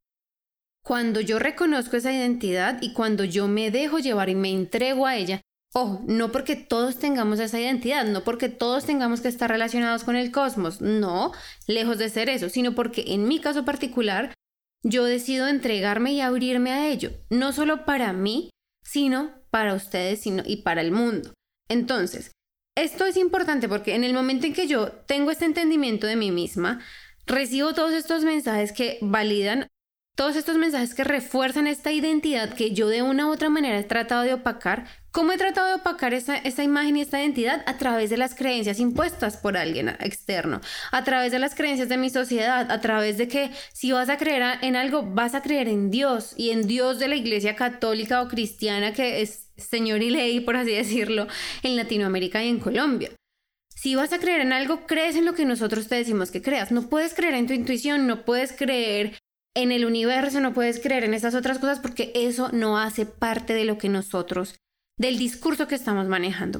Cuando 0.85 1.21
yo 1.21 1.39
reconozco 1.39 1.97
esa 1.97 2.13
identidad 2.13 2.83
y 2.83 2.93
cuando 2.93 3.23
yo 3.23 3.47
me 3.47 3.71
dejo 3.71 4.01
llevar 4.01 4.29
y 4.29 4.35
me 4.35 4.51
entrego 4.51 5.07
a 5.07 5.17
ella, 5.17 5.41
ojo, 5.73 6.03
no 6.09 6.33
porque 6.33 6.57
todos 6.57 6.99
tengamos 6.99 7.39
esa 7.39 7.61
identidad, 7.61 8.05
no 8.05 8.25
porque 8.25 8.49
todos 8.49 8.85
tengamos 8.85 9.21
que 9.21 9.29
estar 9.29 9.49
relacionados 9.49 10.03
con 10.03 10.17
el 10.17 10.33
cosmos, 10.33 10.81
no, 10.81 11.31
lejos 11.69 11.99
de 11.99 12.09
ser 12.09 12.29
eso, 12.29 12.49
sino 12.49 12.75
porque 12.75 13.05
en 13.15 13.29
mi 13.29 13.41
caso 13.41 13.65
particular, 13.65 14.35
yo 14.83 15.05
decido 15.05 15.49
entregarme 15.49 16.13
y 16.13 16.21
abrirme 16.21 16.73
a 16.73 16.89
ello, 16.89 17.13
no 17.31 17.53
solo 17.53 17.85
para 17.85 18.13
mí, 18.13 18.51
sino 18.85 19.33
para 19.51 19.75
ustedes 19.75 20.27
y 20.27 20.57
para 20.59 20.81
el 20.81 20.93
mundo. 20.93 21.33
Entonces, 21.69 22.33
esto 22.77 23.05
es 23.05 23.17
importante 23.17 23.69
porque 23.69 23.95
en 23.95 24.05
el 24.05 24.15
momento 24.15 24.47
en 24.47 24.55
que 24.55 24.67
yo 24.67 24.91
tengo 25.07 25.31
este 25.31 25.45
entendimiento 25.45 26.07
de 26.07 26.17
mí 26.17 26.31
misma, 26.31 26.81
recibo 27.27 27.75
todos 27.75 27.93
estos 27.93 28.25
mensajes 28.25 28.73
que 28.73 28.99
validan, 29.03 29.69
todos 30.15 30.37
estos 30.37 30.57
mensajes 30.57 30.95
que 30.95 31.05
refuerzan 31.05 31.67
esta 31.67 31.93
identidad 31.93 32.55
que 32.55 32.73
yo 32.73 32.89
de 32.89 33.03
una 33.03 33.27
u 33.27 33.33
otra 33.33 33.49
manera 33.49 33.79
he 33.79 33.85
tratado 33.85 34.23
de 34.23 34.35
opacar 34.35 34.87
¿Cómo 35.13 35.33
he 35.33 35.37
tratado 35.37 35.69
de 35.69 35.75
opacar 35.75 36.15
esa, 36.15 36.65
imagen 36.65 36.97
y 36.97 37.03
esta 37.03 37.21
identidad? 37.21 37.63
A 37.67 37.77
través 37.77 38.09
de 38.09 38.17
las 38.17 38.35
creencias 38.35 38.81
impuestas 38.81 39.37
por 39.37 39.59
alguien 39.59 39.91
externo, 40.01 40.63
a 40.91 41.05
través 41.05 41.33
de 41.33 41.39
las 41.39 41.55
creencias 41.55 41.91
de 41.91 41.99
mi 41.99 42.09
sociedad, 42.09 42.73
a 42.73 42.81
través 42.81 43.19
de 43.19 43.29
que 43.29 43.51
si 43.75 43.93
vas 43.93 44.09
a 44.09 44.17
creer 44.17 44.43
en 44.63 44.75
algo, 44.75 45.03
vas 45.03 45.35
a 45.35 45.43
creer 45.43 45.69
en 45.69 45.91
Dios 45.91 46.33
y 46.39 46.49
en 46.49 46.67
Dios 46.67 46.99
de 46.99 47.09
la 47.09 47.17
iglesia 47.17 47.57
católica 47.57 48.23
o 48.23 48.29
cristiana 48.29 48.95
que 48.95 49.21
es 49.21 49.51
señor 49.59 50.03
y 50.03 50.09
ley, 50.09 50.41
por 50.41 50.57
así 50.57 50.73
decirlo, 50.73 51.27
en 51.63 51.77
Latinoamérica 51.77 52.43
y 52.43 52.49
en 52.49 52.59
Colombia. 52.59 53.11
Si 53.69 53.95
vas 53.95 54.15
a 54.15 54.19
creer 54.19 54.41
en 54.41 54.55
algo, 54.55 54.87
crees 54.87 55.15
en 55.17 55.27
lo 55.27 55.35
que 55.35 55.45
nosotros 55.45 55.89
te 55.89 55.97
decimos 55.97 56.31
que 56.31 56.41
creas. 56.41 56.73
No 56.73 56.89
puedes 56.89 57.13
creer 57.13 57.35
en 57.35 57.47
tu 57.47 57.53
intuición, 57.53 58.07
no 58.07 58.25
puedes 58.25 58.53
creer 58.53 59.19
en 59.55 59.73
el 59.73 59.85
universo, 59.85 60.41
no 60.41 60.53
puedes 60.53 60.81
creer 60.81 61.05
en 61.05 61.15
esas 61.15 61.35
otras 61.35 61.59
cosas 61.59 61.81
porque 61.81 62.13
eso 62.15 62.51
no 62.53 62.79
hace 62.79 63.07
parte 63.07 63.55
de 63.55 63.65
lo 63.65 63.79
que 63.79 63.89
nosotros, 63.89 64.57
del 64.99 65.19
discurso 65.19 65.69
que 65.69 65.75
estamos 65.75 66.09
manejando. 66.09 66.59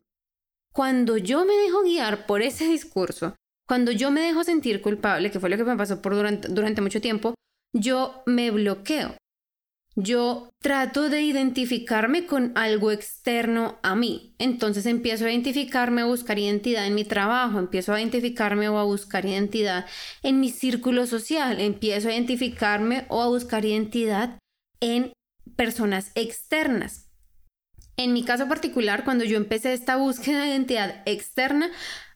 Cuando 0.73 1.17
yo 1.17 1.45
me 1.45 1.55
dejo 1.55 1.83
guiar 1.83 2.27
por 2.27 2.43
ese 2.43 2.67
discurso, 2.67 3.35
cuando 3.69 3.93
yo 3.93 4.11
me 4.11 4.21
dejo 4.21 4.45
sentir 4.45 4.83
culpable, 4.83 5.31
que 5.31 5.41
fue 5.41 5.51
lo 5.51 5.57
que 5.57 5.65
me 5.65 5.77
pasó 5.77 6.03
por 6.03 6.15
durante, 6.15 6.49
durante 6.49 6.81
mucho 6.81 7.01
tiempo, 7.01 7.35
yo 7.75 8.23
me 8.27 8.51
bloqueo. 8.51 9.17
Yo 9.95 10.51
trato 10.61 11.11
de 11.11 11.21
identificarme 11.21 12.25
con 12.25 12.53
algo 12.55 12.91
externo 12.91 13.79
a 13.83 13.95
mí. 13.95 14.35
Entonces 14.39 14.87
empiezo 14.87 15.27
a 15.27 15.31
identificarme, 15.31 16.01
a 16.01 16.07
buscar 16.07 16.39
identidad 16.39 16.87
en 16.87 16.95
mi 16.95 17.05
trabajo, 17.05 17.59
empiezo 17.59 17.93
a 17.93 18.01
identificarme 18.01 18.71
o 18.71 18.79
a 18.79 18.85
buscar 18.85 19.27
identidad 19.27 19.85
en 20.23 20.41
mi 20.41 20.49
círculo 20.49 21.07
social, 21.07 21.61
empiezo 21.61 22.09
a 22.09 22.13
identificarme 22.13 23.05
o 23.09 23.21
a 23.23 23.29
buscar 23.29 23.67
identidad 23.67 24.39
en 24.81 25.13
personas 25.57 26.11
externas. 26.15 27.11
En 27.99 28.15
mi 28.15 28.25
caso 28.25 28.49
particular, 28.49 29.05
cuando 29.05 29.25
yo 29.25 29.37
empecé 29.37 29.75
esta 29.75 29.97
búsqueda 29.97 30.43
de 30.43 30.49
identidad 30.49 31.03
externa, 31.05 31.71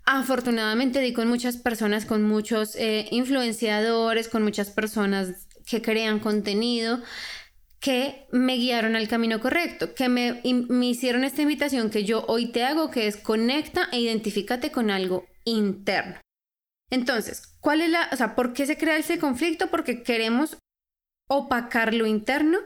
afortunadamente 0.06 1.00
di 1.00 1.12
con 1.12 1.28
muchas 1.28 1.58
personas, 1.58 2.06
con 2.06 2.22
muchos 2.22 2.74
eh, 2.76 3.06
influenciadores, 3.10 4.28
con 4.28 4.42
muchas 4.42 4.70
personas 4.70 5.46
que 5.66 5.82
crean 5.82 6.20
contenido 6.20 7.02
que 7.80 8.26
me 8.32 8.54
guiaron 8.54 8.96
al 8.96 9.08
camino 9.08 9.40
correcto, 9.40 9.94
que 9.94 10.08
me, 10.08 10.40
me 10.44 10.86
hicieron 10.86 11.24
esta 11.24 11.42
invitación 11.42 11.90
que 11.90 12.04
yo 12.04 12.24
hoy 12.26 12.46
te 12.52 12.64
hago, 12.64 12.90
que 12.90 13.06
es 13.06 13.16
conecta 13.16 13.88
e 13.92 14.00
identifícate 14.00 14.70
con 14.70 14.90
algo 14.90 15.26
interno. 15.44 16.20
Entonces, 16.90 17.56
¿cuál 17.60 17.80
es 17.82 17.90
la, 17.90 18.08
o 18.12 18.16
sea, 18.16 18.34
por 18.34 18.52
qué 18.52 18.66
se 18.66 18.78
crea 18.78 18.96
ese 18.96 19.18
conflicto? 19.18 19.68
Porque 19.68 20.02
queremos 20.02 20.56
opacar 21.28 21.94
lo 21.94 22.06
interno 22.06 22.58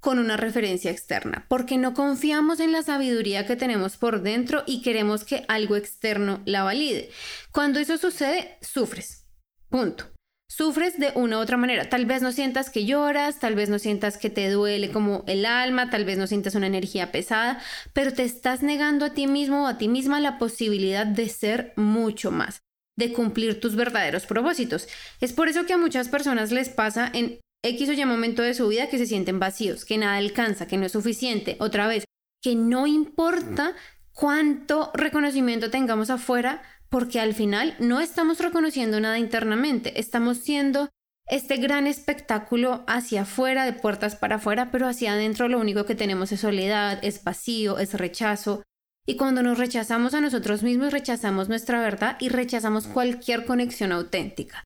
con 0.00 0.18
una 0.18 0.36
referencia 0.36 0.90
externa, 0.90 1.46
porque 1.48 1.78
no 1.78 1.92
confiamos 1.94 2.60
en 2.60 2.72
la 2.72 2.82
sabiduría 2.82 3.46
que 3.46 3.56
tenemos 3.56 3.96
por 3.96 4.22
dentro 4.22 4.62
y 4.66 4.82
queremos 4.82 5.24
que 5.24 5.44
algo 5.48 5.76
externo 5.76 6.42
la 6.44 6.62
valide. 6.62 7.10
Cuando 7.50 7.80
eso 7.80 7.98
sucede, 7.98 8.58
sufres. 8.60 9.26
Punto 9.68 10.15
sufres 10.48 10.98
de 10.98 11.12
una 11.14 11.38
u 11.38 11.40
otra 11.40 11.56
manera. 11.56 11.88
Tal 11.88 12.06
vez 12.06 12.22
no 12.22 12.32
sientas 12.32 12.70
que 12.70 12.84
lloras, 12.84 13.38
tal 13.38 13.54
vez 13.54 13.68
no 13.68 13.78
sientas 13.78 14.16
que 14.16 14.30
te 14.30 14.48
duele 14.50 14.90
como 14.90 15.24
el 15.26 15.44
alma, 15.44 15.90
tal 15.90 16.04
vez 16.04 16.18
no 16.18 16.26
sientas 16.26 16.54
una 16.54 16.66
energía 16.66 17.12
pesada, 17.12 17.60
pero 17.92 18.12
te 18.12 18.22
estás 18.22 18.62
negando 18.62 19.04
a 19.06 19.14
ti 19.14 19.26
mismo 19.26 19.64
o 19.64 19.66
a 19.66 19.78
ti 19.78 19.88
misma 19.88 20.20
la 20.20 20.38
posibilidad 20.38 21.06
de 21.06 21.28
ser 21.28 21.72
mucho 21.76 22.30
más, 22.30 22.60
de 22.96 23.12
cumplir 23.12 23.60
tus 23.60 23.76
verdaderos 23.76 24.26
propósitos. 24.26 24.88
Es 25.20 25.32
por 25.32 25.48
eso 25.48 25.66
que 25.66 25.72
a 25.72 25.78
muchas 25.78 26.08
personas 26.08 26.52
les 26.52 26.68
pasa 26.68 27.10
en 27.12 27.40
X 27.64 27.88
o 27.88 27.92
Y 27.92 28.04
momento 28.04 28.42
de 28.42 28.54
su 28.54 28.68
vida 28.68 28.88
que 28.88 28.98
se 28.98 29.06
sienten 29.06 29.40
vacíos, 29.40 29.84
que 29.84 29.98
nada 29.98 30.16
alcanza, 30.16 30.66
que 30.66 30.76
no 30.76 30.86
es 30.86 30.92
suficiente, 30.92 31.56
otra 31.58 31.88
vez, 31.88 32.04
que 32.42 32.54
no 32.54 32.86
importa 32.86 33.74
cuánto 34.12 34.90
reconocimiento 34.94 35.70
tengamos 35.70 36.10
afuera, 36.10 36.62
porque 36.88 37.20
al 37.20 37.34
final 37.34 37.74
no 37.78 38.00
estamos 38.00 38.38
reconociendo 38.40 39.00
nada 39.00 39.18
internamente, 39.18 39.98
estamos 40.00 40.38
siendo 40.38 40.88
este 41.28 41.56
gran 41.56 41.86
espectáculo 41.86 42.84
hacia 42.86 43.22
afuera, 43.22 43.64
de 43.64 43.72
puertas 43.72 44.14
para 44.14 44.36
afuera, 44.36 44.70
pero 44.70 44.86
hacia 44.86 45.12
adentro 45.12 45.48
lo 45.48 45.58
único 45.58 45.84
que 45.84 45.96
tenemos 45.96 46.30
es 46.32 46.40
soledad, 46.40 47.00
es 47.02 47.24
vacío, 47.24 47.78
es 47.78 47.94
rechazo. 47.94 48.62
Y 49.06 49.16
cuando 49.16 49.42
nos 49.42 49.58
rechazamos 49.58 50.14
a 50.14 50.20
nosotros 50.20 50.62
mismos, 50.62 50.92
rechazamos 50.92 51.48
nuestra 51.48 51.80
verdad 51.80 52.16
y 52.20 52.28
rechazamos 52.28 52.86
cualquier 52.86 53.44
conexión 53.44 53.92
auténtica. 53.92 54.64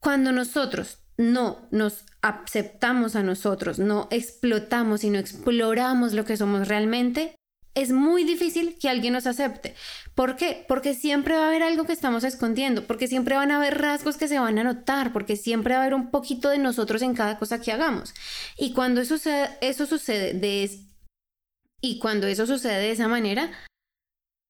Cuando 0.00 0.32
nosotros 0.32 0.98
no 1.16 1.68
nos 1.70 2.04
aceptamos 2.20 3.16
a 3.16 3.22
nosotros, 3.22 3.78
no 3.78 4.08
explotamos 4.10 5.04
y 5.04 5.10
no 5.10 5.18
exploramos 5.18 6.12
lo 6.12 6.24
que 6.24 6.36
somos 6.36 6.68
realmente, 6.68 7.36
es 7.74 7.90
muy 7.90 8.24
difícil 8.24 8.78
que 8.78 8.88
alguien 8.88 9.12
nos 9.12 9.26
acepte. 9.26 9.74
¿Por 10.14 10.36
qué? 10.36 10.64
Porque 10.68 10.94
siempre 10.94 11.34
va 11.34 11.44
a 11.44 11.48
haber 11.48 11.62
algo 11.62 11.84
que 11.84 11.92
estamos 11.92 12.22
escondiendo, 12.24 12.86
porque 12.86 13.08
siempre 13.08 13.34
van 13.34 13.50
a 13.50 13.56
haber 13.56 13.80
rasgos 13.80 14.16
que 14.16 14.28
se 14.28 14.38
van 14.38 14.58
a 14.58 14.64
notar, 14.64 15.12
porque 15.12 15.36
siempre 15.36 15.74
va 15.74 15.80
a 15.80 15.82
haber 15.82 15.94
un 15.94 16.10
poquito 16.10 16.50
de 16.50 16.58
nosotros 16.58 17.02
en 17.02 17.14
cada 17.14 17.38
cosa 17.38 17.60
que 17.60 17.72
hagamos. 17.72 18.14
Y 18.56 18.72
cuando 18.72 19.00
eso 19.00 19.18
sucede, 19.18 20.34
de 20.34 20.70
y 21.80 21.98
cuando 21.98 22.26
eso 22.26 22.46
sucede 22.46 22.78
de 22.78 22.92
esa 22.92 23.08
manera, 23.08 23.50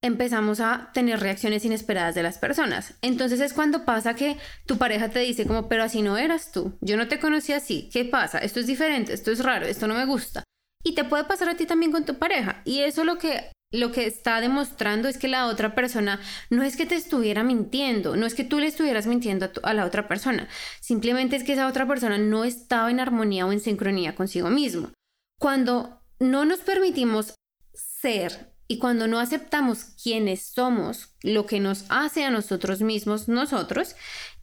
empezamos 0.02 0.60
a 0.60 0.90
tener 0.92 1.18
reacciones 1.18 1.64
inesperadas 1.64 2.14
de 2.14 2.22
las 2.22 2.36
personas. 2.38 2.94
Entonces 3.00 3.40
es 3.40 3.54
cuando 3.54 3.86
pasa 3.86 4.14
que 4.14 4.36
tu 4.66 4.76
pareja 4.76 5.08
te 5.08 5.20
dice 5.20 5.46
como, 5.46 5.66
pero 5.66 5.82
así 5.82 6.02
no 6.02 6.18
eras 6.18 6.52
tú, 6.52 6.76
yo 6.82 6.98
no 6.98 7.08
te 7.08 7.18
conocí 7.18 7.54
así, 7.54 7.88
¿qué 7.90 8.04
pasa? 8.04 8.38
Esto 8.38 8.60
es 8.60 8.66
diferente, 8.66 9.14
esto 9.14 9.32
es 9.32 9.42
raro, 9.42 9.64
esto 9.66 9.88
no 9.88 9.94
me 9.94 10.04
gusta. 10.04 10.44
Y 10.84 10.94
te 10.94 11.04
puede 11.04 11.24
pasar 11.24 11.48
a 11.48 11.56
ti 11.56 11.66
también 11.66 11.90
con 11.90 12.04
tu 12.04 12.18
pareja. 12.18 12.62
Y 12.64 12.80
eso 12.80 13.04
lo 13.04 13.18
que 13.18 13.50
lo 13.74 13.90
que 13.90 14.06
está 14.06 14.40
demostrando 14.40 15.08
es 15.08 15.18
que 15.18 15.26
la 15.26 15.46
otra 15.46 15.74
persona 15.74 16.20
no 16.48 16.62
es 16.62 16.76
que 16.76 16.86
te 16.86 16.94
estuviera 16.94 17.42
mintiendo, 17.42 18.14
no 18.14 18.24
es 18.24 18.34
que 18.34 18.44
tú 18.44 18.60
le 18.60 18.68
estuvieras 18.68 19.08
mintiendo 19.08 19.46
a, 19.46 19.50
a, 19.68 19.74
la 19.74 19.84
otra 19.84 20.06
persona, 20.06 20.48
simplemente 20.80 21.34
es 21.34 21.42
que 21.42 21.54
esa 21.54 21.66
otra 21.66 21.86
persona 21.86 22.16
no 22.16 22.44
estaba 22.44 22.90
en 22.90 23.00
armonía 23.00 23.46
o 23.46 23.52
en 23.52 23.58
sincronía 23.58 24.14
consigo 24.14 24.48
mismo. 24.48 24.92
Cuando 25.40 26.00
no 26.20 26.44
nos 26.44 26.60
permitimos 26.60 27.34
ser 27.72 28.54
y 28.68 28.78
cuando 28.78 29.08
no 29.08 29.18
aceptamos 29.18 29.84
quiénes 30.02 30.46
somos, 30.46 31.16
lo 31.22 31.46
que 31.46 31.58
nos 31.58 31.84
hace 31.88 32.24
a 32.24 32.30
nosotros 32.30 32.80
mismos 32.80 33.28
nosotros, 33.28 33.96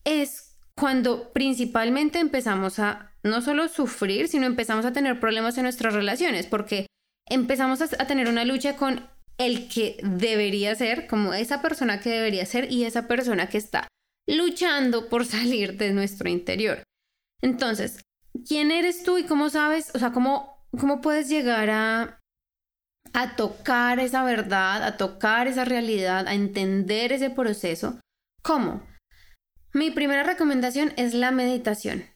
es 0.03 0.57
cuando 0.75 1.31
principalmente 1.31 2.19
empezamos 2.19 2.79
a 2.79 3.10
no 3.23 3.41
solo 3.41 3.67
sufrir, 3.67 4.27
sino 4.27 4.45
empezamos 4.45 4.85
a 4.85 4.93
tener 4.93 5.19
problemas 5.19 5.57
en 5.57 5.63
nuestras 5.63 5.93
relaciones, 5.93 6.47
porque 6.47 6.87
empezamos 7.29 7.81
a, 7.81 7.87
tener 7.87 8.27
una 8.27 8.45
lucha 8.45 8.75
con 8.75 9.07
el 9.37 9.67
que 9.69 9.97
debería 10.03 10.75
ser, 10.75 11.07
como 11.07 11.33
esa 11.33 11.61
persona 11.61 11.99
que 11.99 12.09
debería 12.09 12.45
ser 12.45 12.71
y 12.71 12.83
esa 12.83 13.07
persona 13.07 13.47
que 13.47 13.57
está 13.57 13.87
luchando 14.27 15.09
por 15.09 15.25
salir 15.25 15.77
de 15.77 15.93
nuestro 15.93 16.29
interior. 16.29 16.83
Entonces, 17.41 18.01
¿quién 18.47 18.71
eres 18.71 19.03
tú 19.03 19.17
y 19.17 19.23
cómo 19.23 19.49
sabes, 19.49 19.91
o 19.95 19.99
sea, 19.99 20.11
cómo, 20.11 20.65
cómo 20.79 21.01
puedes 21.01 21.29
llegar 21.29 21.69
a, 21.69 22.19
a 23.13 23.35
tocar 23.35 23.99
esa 23.99 24.23
verdad, 24.23 24.83
a 24.83 24.97
tocar 24.97 25.47
esa 25.47 25.65
realidad, 25.65 26.27
a 26.27 26.33
entender 26.33 27.13
ese 27.13 27.29
proceso? 27.29 27.99
¿Cómo? 28.43 28.83
Mi 29.73 29.89
primera 29.89 30.23
recomendación 30.23 30.93
es 30.97 31.13
la 31.13 31.31
meditación. 31.31 32.10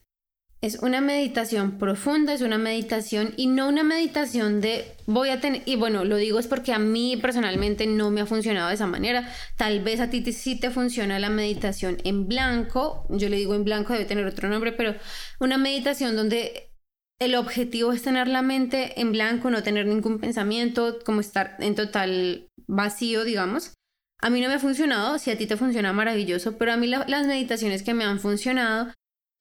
Es 0.62 0.78
una 0.80 1.02
meditación 1.02 1.78
profunda, 1.78 2.32
es 2.32 2.40
una 2.40 2.56
meditación 2.56 3.34
y 3.36 3.46
no 3.46 3.68
una 3.68 3.84
meditación 3.84 4.60
de 4.60 4.96
voy 5.06 5.28
a 5.28 5.40
tener, 5.40 5.62
y 5.66 5.76
bueno, 5.76 6.04
lo 6.04 6.16
digo 6.16 6.38
es 6.38 6.46
porque 6.46 6.72
a 6.72 6.78
mí 6.78 7.16
personalmente 7.18 7.86
no 7.86 8.10
me 8.10 8.22
ha 8.22 8.26
funcionado 8.26 8.68
de 8.68 8.74
esa 8.74 8.86
manera. 8.86 9.30
Tal 9.56 9.84
vez 9.84 10.00
a 10.00 10.08
ti 10.08 10.24
sí 10.32 10.58
te 10.58 10.70
funciona 10.70 11.18
la 11.18 11.28
meditación 11.28 11.98
en 12.04 12.26
blanco, 12.26 13.06
yo 13.10 13.28
le 13.28 13.36
digo 13.36 13.54
en 13.54 13.64
blanco, 13.64 13.92
debe 13.92 14.06
tener 14.06 14.24
otro 14.24 14.48
nombre, 14.48 14.72
pero 14.72 14.94
una 15.40 15.58
meditación 15.58 16.16
donde 16.16 16.72
el 17.20 17.34
objetivo 17.34 17.92
es 17.92 18.02
tener 18.02 18.26
la 18.26 18.42
mente 18.42 19.00
en 19.00 19.12
blanco, 19.12 19.50
no 19.50 19.62
tener 19.62 19.86
ningún 19.86 20.18
pensamiento, 20.18 20.98
como 21.04 21.20
estar 21.20 21.56
en 21.60 21.74
total 21.74 22.48
vacío, 22.66 23.24
digamos. 23.24 23.74
A 24.22 24.30
mí 24.30 24.40
no 24.40 24.48
me 24.48 24.54
ha 24.54 24.58
funcionado, 24.58 25.18
si 25.18 25.30
a 25.30 25.36
ti 25.36 25.46
te 25.46 25.58
funciona 25.58 25.92
maravilloso, 25.92 26.56
pero 26.56 26.72
a 26.72 26.76
mí 26.76 26.86
las 26.86 27.26
meditaciones 27.26 27.82
que 27.82 27.94
me 27.94 28.04
han 28.04 28.20
funcionado 28.20 28.92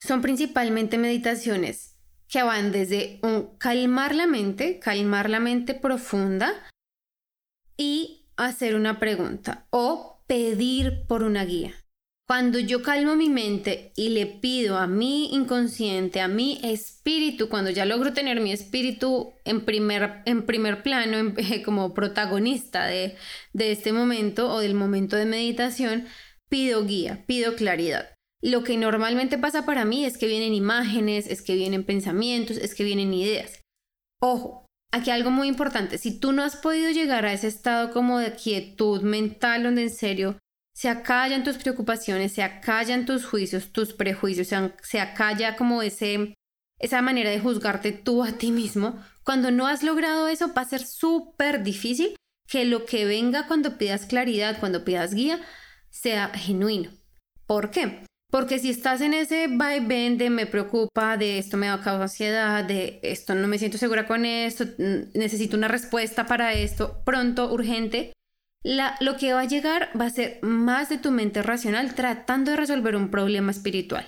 son 0.05 0.21
principalmente 0.21 0.97
meditaciones 0.97 1.97
que 2.27 2.43
van 2.43 2.71
desde 2.71 3.19
un 3.24 3.57
calmar 3.57 4.15
la 4.15 4.27
mente, 4.27 4.79
calmar 4.79 5.29
la 5.29 5.39
mente 5.39 5.74
profunda 5.74 6.53
y 7.77 8.27
hacer 8.38 8.75
una 8.75 9.00
pregunta 9.00 9.67
o 9.69 10.24
pedir 10.27 11.05
por 11.07 11.24
una 11.24 11.45
guía. 11.45 11.74
Cuando 12.27 12.57
yo 12.57 12.81
calmo 12.81 13.15
mi 13.15 13.29
mente 13.29 13.91
y 13.95 14.09
le 14.09 14.25
pido 14.25 14.77
a 14.77 14.88
mi 14.88 15.31
inconsciente, 15.35 16.21
a 16.21 16.27
mi 16.27 16.59
espíritu, 16.63 17.50
cuando 17.50 17.69
ya 17.69 17.85
logro 17.85 18.13
tener 18.13 18.41
mi 18.41 18.51
espíritu 18.51 19.33
en 19.45 19.63
primer, 19.63 20.24
en 20.25 20.43
primer 20.47 20.81
plano, 20.81 21.35
como 21.65 21.93
protagonista 21.93 22.88
de, 22.88 23.15
de 23.53 23.71
este 23.71 23.93
momento 23.93 24.51
o 24.51 24.59
del 24.59 24.74
momento 24.74 25.15
de 25.15 25.25
meditación, 25.25 26.07
pido 26.50 26.83
guía, 26.83 27.24
pido 27.27 27.55
claridad. 27.55 28.14
Lo 28.45 28.63
que 28.63 28.77
normalmente 28.77 29.39
pasa 29.39 29.65
para 29.65 29.85
mí 29.85 30.05
es 30.05 30.19
que 30.19 30.27
vienen 30.27 30.53
imágenes, 30.53 31.25
es 31.25 31.41
que 31.41 31.55
vienen 31.55 31.83
pensamientos, 31.83 32.57
es 32.57 32.75
que 32.75 32.83
vienen 32.83 33.11
ideas. 33.11 33.63
Ojo, 34.21 34.67
aquí 34.91 35.09
algo 35.09 35.31
muy 35.31 35.47
importante, 35.47 35.97
si 35.97 36.19
tú 36.19 36.31
no 36.31 36.43
has 36.43 36.55
podido 36.55 36.91
llegar 36.91 37.25
a 37.25 37.33
ese 37.33 37.47
estado 37.47 37.91
como 37.91 38.19
de 38.19 38.35
quietud 38.35 39.01
mental 39.01 39.63
donde 39.63 39.81
en 39.81 39.89
serio 39.89 40.37
se 40.75 40.89
acallan 40.89 41.43
tus 41.43 41.57
preocupaciones, 41.57 42.33
se 42.33 42.43
acallan 42.43 43.07
tus 43.07 43.25
juicios, 43.25 43.71
tus 43.71 43.93
prejuicios, 43.93 44.49
se, 44.83 44.99
acalla 44.99 45.55
como 45.55 45.81
ese, 45.81 46.35
esa 46.79 47.01
manera 47.01 47.31
de 47.31 47.39
juzgarte 47.39 47.93
tú 47.93 48.23
a 48.23 48.33
ti 48.33 48.51
mismo, 48.51 49.03
Cuando 49.23 49.49
no 49.49 49.65
has 49.65 49.81
logrado 49.81 50.27
eso, 50.27 50.53
va 50.53 50.61
a 50.61 50.69
ser 50.69 50.85
súper 50.85 51.63
difícil 51.63 52.15
que 52.47 52.63
lo 52.63 52.85
que 52.85 53.05
venga 53.05 53.47
cuando 53.47 53.79
pidas 53.79 54.05
claridad, 54.05 54.59
cuando 54.59 54.85
pidas 54.85 55.15
guía, 55.15 55.41
sea 55.89 56.29
genuino. 56.29 56.91
¿Por 57.47 57.71
qué? 57.71 58.05
Porque 58.35 58.59
si 58.59 58.69
estás 58.69 58.99
en 58.99 59.13
ese 59.13 59.47
vaivén 59.47 60.17
de 60.17 60.29
me 60.29 60.45
preocupa, 60.45 61.15
de 61.15 61.37
esto 61.37 61.55
me 61.55 61.67
da 61.67 61.81
causa 61.81 62.03
ansiedad, 62.03 62.65
de 62.65 62.99
esto 63.01 63.33
no 63.33 63.47
me 63.47 63.57
siento 63.57 63.77
segura 63.77 64.05
con 64.05 64.25
esto, 64.25 64.65
necesito 65.13 65.55
una 65.55 65.69
respuesta 65.69 66.25
para 66.25 66.51
esto, 66.51 67.01
pronto, 67.05 67.49
urgente, 67.53 68.11
lo 68.99 69.15
que 69.15 69.31
va 69.31 69.39
a 69.39 69.45
llegar 69.45 69.89
va 69.97 70.07
a 70.07 70.09
ser 70.09 70.39
más 70.41 70.89
de 70.89 70.97
tu 70.97 71.11
mente 71.11 71.43
racional 71.43 71.95
tratando 71.95 72.51
de 72.51 72.57
resolver 72.57 72.97
un 72.97 73.09
problema 73.09 73.51
espiritual. 73.51 74.05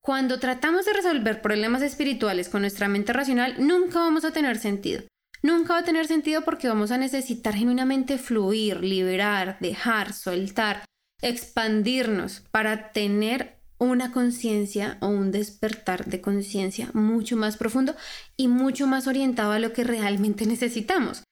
Cuando 0.00 0.38
tratamos 0.38 0.86
de 0.86 0.92
resolver 0.92 1.42
problemas 1.42 1.82
espirituales 1.82 2.48
con 2.48 2.60
nuestra 2.60 2.86
mente 2.86 3.12
racional, 3.12 3.56
nunca 3.58 3.98
vamos 3.98 4.24
a 4.24 4.30
tener 4.30 4.58
sentido. 4.58 5.02
Nunca 5.42 5.72
va 5.72 5.80
a 5.80 5.84
tener 5.84 6.06
sentido 6.06 6.42
porque 6.42 6.68
vamos 6.68 6.92
a 6.92 6.98
necesitar 6.98 7.54
genuinamente 7.54 8.16
fluir, 8.16 8.84
liberar, 8.84 9.56
dejar, 9.58 10.12
soltar, 10.12 10.84
expandirnos 11.22 12.42
para 12.50 12.92
tener 12.92 13.58
una 13.78 14.12
conciencia 14.12 14.98
o 15.00 15.08
un 15.08 15.30
despertar 15.30 16.06
de 16.06 16.20
conciencia 16.20 16.90
mucho 16.94 17.36
más 17.36 17.56
profundo 17.56 17.94
y 18.36 18.48
mucho 18.48 18.86
más 18.86 19.06
orientado 19.06 19.52
a 19.52 19.58
lo 19.58 19.72
que 19.72 19.84
realmente 19.84 20.46
necesitamos. 20.46 21.24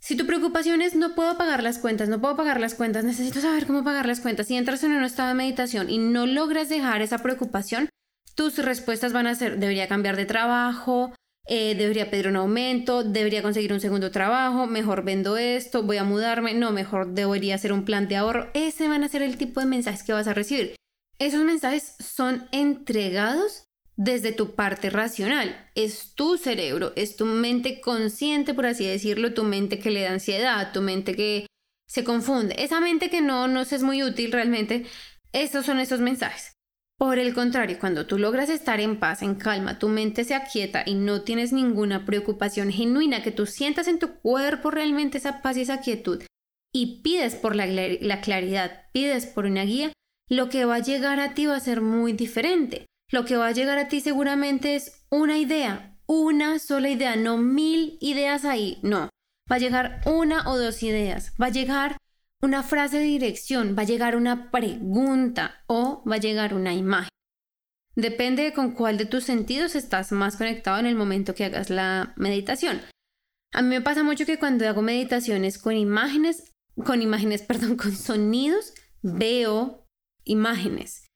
Si 0.00 0.16
tu 0.16 0.26
preocupación 0.26 0.80
es 0.80 0.94
no 0.94 1.14
puedo 1.14 1.36
pagar 1.36 1.62
las 1.62 1.78
cuentas, 1.78 2.08
no 2.08 2.20
puedo 2.20 2.34
pagar 2.34 2.58
las 2.58 2.74
cuentas, 2.74 3.04
necesito 3.04 3.40
saber 3.40 3.66
cómo 3.66 3.84
pagar 3.84 4.06
las 4.06 4.20
cuentas, 4.20 4.46
si 4.46 4.56
entras 4.56 4.82
en 4.82 4.92
un 4.92 5.04
estado 5.04 5.28
de 5.28 5.34
meditación 5.34 5.90
y 5.90 5.98
no 5.98 6.26
logras 6.26 6.70
dejar 6.70 7.02
esa 7.02 7.18
preocupación, 7.18 7.90
tus 8.34 8.56
respuestas 8.56 9.12
van 9.12 9.26
a 9.26 9.34
ser 9.34 9.58
debería 9.58 9.88
cambiar 9.88 10.16
de 10.16 10.24
trabajo, 10.24 11.12
eh, 11.52 11.74
debería 11.74 12.12
pedir 12.12 12.28
un 12.28 12.36
aumento, 12.36 13.02
debería 13.02 13.42
conseguir 13.42 13.72
un 13.72 13.80
segundo 13.80 14.12
trabajo, 14.12 14.68
mejor 14.68 15.02
vendo 15.04 15.36
esto, 15.36 15.82
voy 15.82 15.96
a 15.96 16.04
mudarme, 16.04 16.54
no, 16.54 16.70
mejor 16.70 17.12
debería 17.12 17.56
hacer 17.56 17.72
un 17.72 17.84
plan 17.84 18.06
de 18.06 18.14
ahorro. 18.14 18.48
Ese 18.54 18.86
van 18.86 19.02
a 19.02 19.08
ser 19.08 19.22
el 19.22 19.36
tipo 19.36 19.58
de 19.58 19.66
mensajes 19.66 20.04
que 20.04 20.12
vas 20.12 20.28
a 20.28 20.32
recibir. 20.32 20.76
Esos 21.18 21.42
mensajes 21.42 21.96
son 21.98 22.46
entregados 22.52 23.64
desde 23.96 24.30
tu 24.30 24.54
parte 24.54 24.90
racional. 24.90 25.68
Es 25.74 26.14
tu 26.14 26.38
cerebro, 26.38 26.92
es 26.94 27.16
tu 27.16 27.26
mente 27.26 27.80
consciente, 27.80 28.54
por 28.54 28.66
así 28.66 28.86
decirlo, 28.86 29.34
tu 29.34 29.42
mente 29.42 29.80
que 29.80 29.90
le 29.90 30.02
da 30.02 30.12
ansiedad, 30.12 30.72
tu 30.72 30.82
mente 30.82 31.16
que 31.16 31.48
se 31.88 32.04
confunde. 32.04 32.54
Esa 32.58 32.80
mente 32.80 33.10
que 33.10 33.22
no 33.22 33.48
nos 33.48 33.72
es 33.72 33.82
muy 33.82 34.04
útil 34.04 34.30
realmente, 34.30 34.86
estos 35.32 35.66
son 35.66 35.80
esos 35.80 35.98
mensajes. 35.98 36.52
Por 37.00 37.18
el 37.18 37.32
contrario, 37.34 37.78
cuando 37.80 38.06
tú 38.06 38.18
logras 38.18 38.50
estar 38.50 38.78
en 38.78 39.00
paz, 39.00 39.22
en 39.22 39.34
calma, 39.34 39.78
tu 39.78 39.88
mente 39.88 40.22
se 40.22 40.34
aquieta 40.34 40.84
y 40.86 40.94
no 40.94 41.22
tienes 41.22 41.50
ninguna 41.52 42.04
preocupación 42.04 42.70
genuina, 42.70 43.22
que 43.22 43.32
tú 43.32 43.46
sientas 43.46 43.88
en 43.88 43.98
tu 43.98 44.20
cuerpo 44.20 44.70
realmente 44.70 45.18
esa 45.18 45.40
paz 45.40 45.56
y 45.56 45.62
esa 45.62 45.80
quietud 45.80 46.22
y 46.72 47.00
pides 47.02 47.34
por 47.34 47.56
la, 47.56 47.66
la 47.66 48.20
claridad, 48.20 48.82
pides 48.92 49.26
por 49.26 49.46
una 49.46 49.64
guía, 49.64 49.92
lo 50.28 50.48
que 50.48 50.66
va 50.66 50.76
a 50.76 50.80
llegar 50.80 51.18
a 51.18 51.34
ti 51.34 51.46
va 51.46 51.56
a 51.56 51.60
ser 51.60 51.80
muy 51.80 52.12
diferente 52.12 52.86
lo 53.10 53.24
que 53.24 53.36
va 53.36 53.48
a 53.48 53.52
llegar 53.52 53.78
a 53.78 53.88
ti 53.88 54.00
seguramente 54.00 54.76
es 54.76 55.04
una 55.10 55.38
idea, 55.38 55.96
una 56.06 56.58
sola 56.58 56.90
idea, 56.90 57.16
no 57.16 57.38
mil 57.38 57.98
ideas 58.00 58.44
ahí, 58.44 58.78
no. 58.82 59.08
Va 59.50 59.56
a 59.56 59.58
llegar 59.58 60.00
una 60.06 60.48
o 60.48 60.56
dos 60.56 60.82
ideas, 60.84 61.34
va 61.40 61.46
a 61.46 61.50
llegar 61.50 61.96
una 62.42 62.62
frase 62.62 62.98
de 62.98 63.04
dirección, 63.04 63.74
va 63.76 63.82
a 63.82 63.86
llegar 63.86 64.16
una 64.16 64.50
pregunta 64.50 65.62
o 65.66 66.02
va 66.08 66.16
a 66.16 66.20
llegar 66.20 66.54
una 66.54 66.74
imagen. 66.74 67.10
Depende 67.96 68.44
de 68.44 68.52
con 68.52 68.72
cuál 68.72 68.96
de 68.96 69.04
tus 69.04 69.24
sentidos 69.24 69.74
estás 69.74 70.12
más 70.12 70.36
conectado 70.36 70.78
en 70.78 70.86
el 70.86 70.94
momento 70.94 71.34
que 71.34 71.44
hagas 71.44 71.70
la 71.70 72.14
meditación. 72.16 72.80
A 73.52 73.62
mí 73.62 73.68
me 73.68 73.80
pasa 73.80 74.02
mucho 74.02 74.26
que 74.26 74.38
cuando 74.38 74.66
hago 74.68 74.80
meditaciones 74.80 75.58
con 75.58 75.76
imágenes, 75.76 76.52
con 76.84 77.02
imágenes, 77.02 77.42
perdón, 77.48 77.76
con 77.76 77.94
sonidos, 77.94 78.72
veo 79.02 79.86
imágenes. 80.24 81.06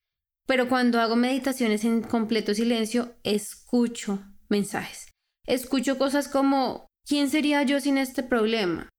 Pero 0.46 0.68
cuando 0.68 1.00
hago 1.00 1.16
meditaciones 1.16 1.84
en 1.84 2.02
completo 2.02 2.54
silencio, 2.54 3.14
escucho 3.22 4.22
mensajes. 4.48 5.08
Escucho 5.46 5.96
cosas 5.96 6.28
como, 6.28 6.86
¿quién 7.06 7.30
sería 7.30 7.62
yo 7.62 7.80
sin 7.80 7.96
este 7.96 8.22
problema? 8.22 8.90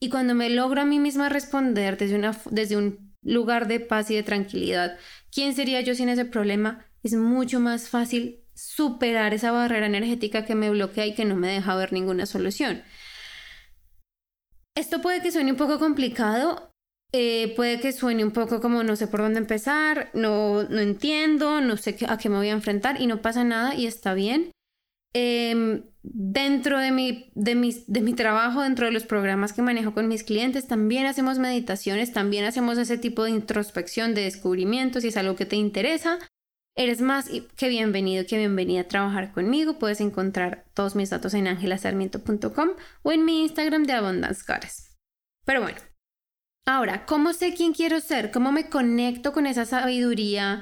Y 0.00 0.10
cuando 0.10 0.34
me 0.34 0.50
logro 0.50 0.82
a 0.82 0.84
mí 0.84 0.98
misma 0.98 1.28
responder 1.28 1.96
desde, 1.96 2.16
una, 2.16 2.38
desde 2.50 2.76
un 2.76 3.14
lugar 3.22 3.66
de 3.66 3.80
paz 3.80 4.10
y 4.10 4.14
de 4.14 4.22
tranquilidad, 4.22 4.98
¿quién 5.32 5.54
sería 5.54 5.80
yo 5.80 5.94
sin 5.94 6.08
ese 6.08 6.24
problema? 6.24 6.86
Es 7.02 7.14
mucho 7.14 7.60
más 7.60 7.88
fácil 7.88 8.44
superar 8.54 9.34
esa 9.34 9.52
barrera 9.52 9.86
energética 9.86 10.44
que 10.44 10.54
me 10.54 10.70
bloquea 10.70 11.06
y 11.06 11.14
que 11.14 11.24
no 11.24 11.36
me 11.36 11.48
deja 11.48 11.76
ver 11.76 11.92
ninguna 11.92 12.26
solución. 12.26 12.82
Esto 14.74 15.00
puede 15.00 15.22
que 15.22 15.32
suene 15.32 15.52
un 15.52 15.56
poco 15.56 15.78
complicado 15.78 16.68
eh, 17.12 17.54
puede 17.56 17.80
que 17.80 17.92
suene 17.92 18.22
un 18.22 18.32
poco 18.32 18.60
como 18.60 18.82
no 18.82 18.94
sé 18.94 19.06
por 19.06 19.20
dónde 19.20 19.38
empezar, 19.38 20.10
no, 20.12 20.64
no 20.64 20.80
entiendo, 20.80 21.60
no 21.62 21.78
sé 21.78 21.96
a 22.06 22.18
qué 22.18 22.28
me 22.28 22.36
voy 22.36 22.48
a 22.48 22.52
enfrentar 22.52 23.00
y 23.00 23.06
no 23.06 23.22
pasa 23.22 23.44
nada 23.44 23.74
y 23.74 23.86
está 23.86 24.12
bien. 24.14 24.52
Em, 25.14 25.84
dentro 26.12 26.78
de 26.78 26.92
mi, 26.92 27.30
de, 27.34 27.82
de 27.86 28.00
mi 28.00 28.14
trabajo, 28.14 28.62
dentro 28.62 28.86
de 28.86 28.92
los 28.92 29.04
programas 29.04 29.52
que 29.52 29.62
manejo 29.62 29.94
con 29.94 30.08
mis 30.08 30.24
clientes, 30.24 30.66
también 30.66 31.06
hacemos 31.06 31.38
meditaciones, 31.38 32.12
también 32.12 32.44
hacemos 32.44 32.78
ese 32.78 32.98
tipo 32.98 33.24
de 33.24 33.30
introspección, 33.30 34.14
de 34.14 34.22
descubrimiento, 34.22 35.00
si 35.00 35.08
es 35.08 35.16
algo 35.16 35.36
que 35.36 35.46
te 35.46 35.56
interesa. 35.56 36.18
Eres 36.76 37.00
más 37.00 37.28
que 37.56 37.68
bienvenido, 37.68 38.24
que 38.26 38.38
bienvenida 38.38 38.82
a 38.82 38.88
trabajar 38.88 39.32
conmigo. 39.32 39.78
Puedes 39.78 40.00
encontrar 40.00 40.64
todos 40.74 40.94
mis 40.94 41.10
datos 41.10 41.34
en 41.34 41.48
angelasarmiento.com 41.48 42.68
o 43.02 43.12
en 43.12 43.24
mi 43.24 43.42
Instagram 43.42 43.84
de 43.84 43.94
Abundance 43.94 44.44
Goddess. 44.46 44.96
Pero 45.44 45.62
bueno, 45.62 45.78
Ahora, 46.68 47.06
¿cómo 47.06 47.32
sé 47.32 47.54
quién 47.54 47.72
quiero 47.72 47.98
ser? 47.98 48.30
¿Cómo 48.30 48.52
me 48.52 48.68
conecto 48.68 49.32
con 49.32 49.46
esa 49.46 49.64
sabiduría? 49.64 50.60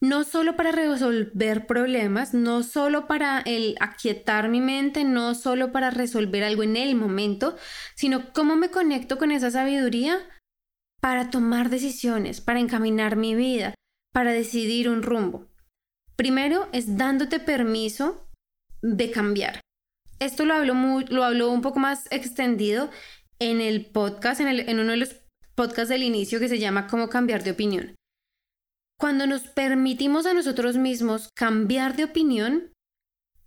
No 0.00 0.22
solo 0.22 0.54
para 0.56 0.70
resolver 0.70 1.66
problemas, 1.66 2.32
no 2.32 2.62
solo 2.62 3.08
para 3.08 3.40
el 3.40 3.74
aquietar 3.80 4.48
mi 4.48 4.60
mente, 4.60 5.02
no 5.02 5.34
solo 5.34 5.72
para 5.72 5.90
resolver 5.90 6.44
algo 6.44 6.62
en 6.62 6.76
el 6.76 6.94
momento, 6.94 7.56
sino 7.96 8.32
cómo 8.32 8.54
me 8.54 8.70
conecto 8.70 9.18
con 9.18 9.32
esa 9.32 9.50
sabiduría 9.50 10.18
para 11.00 11.30
tomar 11.30 11.68
decisiones, 11.68 12.40
para 12.40 12.60
encaminar 12.60 13.16
mi 13.16 13.34
vida, 13.34 13.74
para 14.12 14.32
decidir 14.32 14.88
un 14.88 15.02
rumbo. 15.02 15.48
Primero 16.14 16.68
es 16.72 16.96
dándote 16.96 17.40
permiso 17.40 18.28
de 18.82 19.10
cambiar. 19.10 19.60
Esto 20.20 20.44
lo 20.44 20.54
hablo, 20.54 20.74
lo 21.08 21.24
hablo 21.24 21.50
un 21.50 21.62
poco 21.62 21.80
más 21.80 22.06
extendido 22.10 22.90
en 23.40 23.60
el 23.60 23.86
podcast, 23.86 24.40
en, 24.40 24.48
en 24.48 24.78
uno 24.78 24.92
de 24.92 24.96
los 24.98 25.16
podcast 25.58 25.90
del 25.90 26.04
inicio 26.04 26.38
que 26.38 26.48
se 26.48 26.60
llama 26.60 26.86
Cómo 26.86 27.08
cambiar 27.08 27.42
de 27.42 27.50
opinión. 27.50 27.97
Cuando 28.98 29.28
nos 29.28 29.42
permitimos 29.42 30.26
a 30.26 30.34
nosotros 30.34 30.76
mismos 30.76 31.28
cambiar 31.34 31.94
de 31.94 32.04
opinión, 32.04 32.72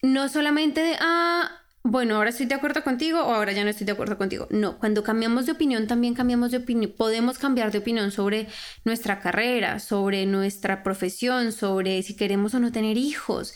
no 0.01 0.29
solamente 0.29 0.81
de, 0.81 0.95
ah, 1.01 1.61
bueno, 1.83 2.15
ahora 2.15 2.29
estoy 2.29 2.45
de 2.45 2.55
acuerdo 2.55 2.85
contigo 2.85 3.19
o 3.19 3.33
ahora 3.33 3.51
ya 3.51 3.65
no 3.65 3.69
estoy 3.69 3.85
de 3.85 3.91
acuerdo 3.91 4.17
contigo. 4.17 4.47
No, 4.49 4.79
cuando 4.79 5.03
cambiamos 5.03 5.45
de 5.45 5.51
opinión, 5.51 5.87
también 5.87 6.13
cambiamos 6.13 6.51
de 6.51 6.57
opinión. 6.57 6.93
Podemos 6.95 7.37
cambiar 7.37 7.73
de 7.73 7.79
opinión 7.79 8.11
sobre 8.11 8.47
nuestra 8.85 9.19
carrera, 9.19 9.79
sobre 9.79 10.25
nuestra 10.25 10.83
profesión, 10.83 11.51
sobre 11.51 12.01
si 12.03 12.15
queremos 12.15 12.53
o 12.53 12.59
no 12.59 12.71
tener 12.71 12.97
hijos. 12.97 13.55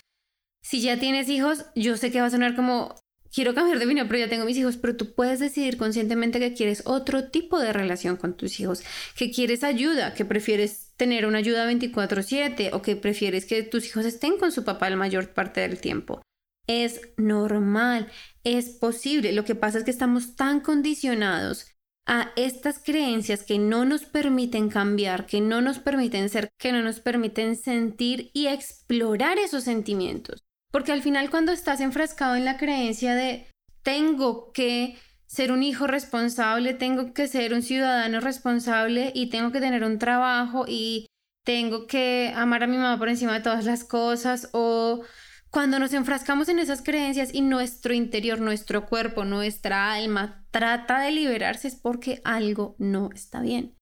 Si 0.62 0.82
ya 0.82 1.00
tienes 1.00 1.30
hijos, 1.30 1.68
yo 1.76 1.96
sé 1.96 2.12
que 2.12 2.20
va 2.20 2.28
a 2.28 2.32
sonar 2.32 2.58
como, 2.58 2.96
quiero 3.34 3.54
cambiar 3.54 3.80
de 3.80 3.86
opinión, 3.86 4.08
pero 4.08 4.20
ya 4.20 4.30
tengo 4.30 4.44
mis 4.44 4.58
hijos, 4.58 4.76
pero 4.76 4.98
tú 4.98 5.14
puedes 5.14 5.40
decidir 5.40 5.78
conscientemente 5.78 6.40
que 6.40 6.54
quieres 6.54 6.84
otro 6.86 7.30
tipo 7.30 7.60
de 7.60 7.72
relación 7.72 8.18
con 8.18 8.36
tus 8.36 8.60
hijos, 8.60 8.84
que 9.16 9.32
quieres 9.32 9.64
ayuda, 9.64 10.14
que 10.14 10.26
prefieres 10.26 10.85
tener 10.98 11.26
una 11.26 11.40
ayuda 11.40 11.66
24/7 11.66 12.72
o 12.74 12.82
que 12.82 12.96
prefieres 12.96 13.46
que 13.46 13.64
tus 13.64 13.86
hijos 13.86 14.06
estén 14.06 14.38
con 14.38 14.52
su 14.52 14.64
papá 14.64 14.90
la 14.90 14.96
mayor 14.96 15.34
parte 15.34 15.62
del 15.62 15.80
tiempo. 15.80 16.22
Es 16.68 17.02
normal, 17.18 18.12
es 18.44 18.70
posible. 18.70 19.34
Lo 19.34 19.46
que 19.46 19.56
pasa 19.56 19.80
es 19.80 19.84
que 19.84 19.92
estamos 19.92 20.36
tan 20.36 20.62
condicionados 20.62 21.68
a 22.08 22.32
estas 22.36 22.80
creencias 22.80 23.44
que 23.44 23.58
no 23.58 23.84
nos 23.84 24.06
permiten 24.06 24.70
cambiar, 24.70 25.26
que 25.26 25.42
no 25.42 25.62
nos 25.62 25.80
permiten 25.80 26.30
ser, 26.30 26.50
que 26.60 26.72
no 26.72 26.82
nos 26.82 27.00
permiten 27.00 27.56
sentir 27.56 28.30
y 28.34 28.48
explorar 28.48 29.40
esos 29.40 29.64
sentimientos. 29.64 30.44
Porque 30.72 30.92
al 30.92 31.02
final 31.02 31.30
cuando 31.30 31.52
estás 31.52 31.82
enfrascado 31.82 32.36
en 32.36 32.46
la 32.46 32.58
creencia 32.58 33.16
de 33.16 33.48
tengo 33.82 34.52
que 34.52 34.98
ser 35.28 35.52
un 35.52 35.64
hijo 35.64 35.88
responsable, 35.88 36.74
tengo 36.74 37.14
que 37.14 37.28
ser 37.28 37.54
un 37.54 37.62
ciudadano 37.62 38.20
responsable 38.20 39.12
y 39.14 39.30
tengo 39.30 39.52
que 39.52 39.60
tener 39.60 39.84
un 39.84 40.00
trabajo 40.00 40.66
y 40.68 41.08
tengo 41.44 41.88
que 41.88 42.34
amar 42.36 42.64
a 42.64 42.68
mi 42.68 42.78
mamá 42.78 42.98
por 42.98 43.10
encima 43.10 43.34
de 43.34 43.42
todas 43.42 43.66
las 43.66 43.84
cosas 43.84 44.50
o 44.54 45.04
cuando 45.52 45.80
nos 45.80 45.94
enfrascamos 45.94 46.50
en 46.50 46.60
esas 46.60 46.82
creencias 46.82 47.34
y 47.34 47.40
nuestro 47.40 47.94
interior, 47.94 48.42
nuestro 48.42 48.88
cuerpo, 48.88 49.24
nuestra 49.24 49.94
alma 49.94 50.46
trata 50.52 51.00
de 51.00 51.12
liberarse 51.12 51.70
es 51.70 51.76
porque 51.76 52.20
algo 52.26 52.76
no 52.78 53.10
está 53.14 53.40
bien. 53.40 53.78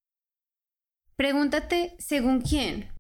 Pregúntate 1.15 1.95
según 1.97 2.41
quién. 2.41 2.92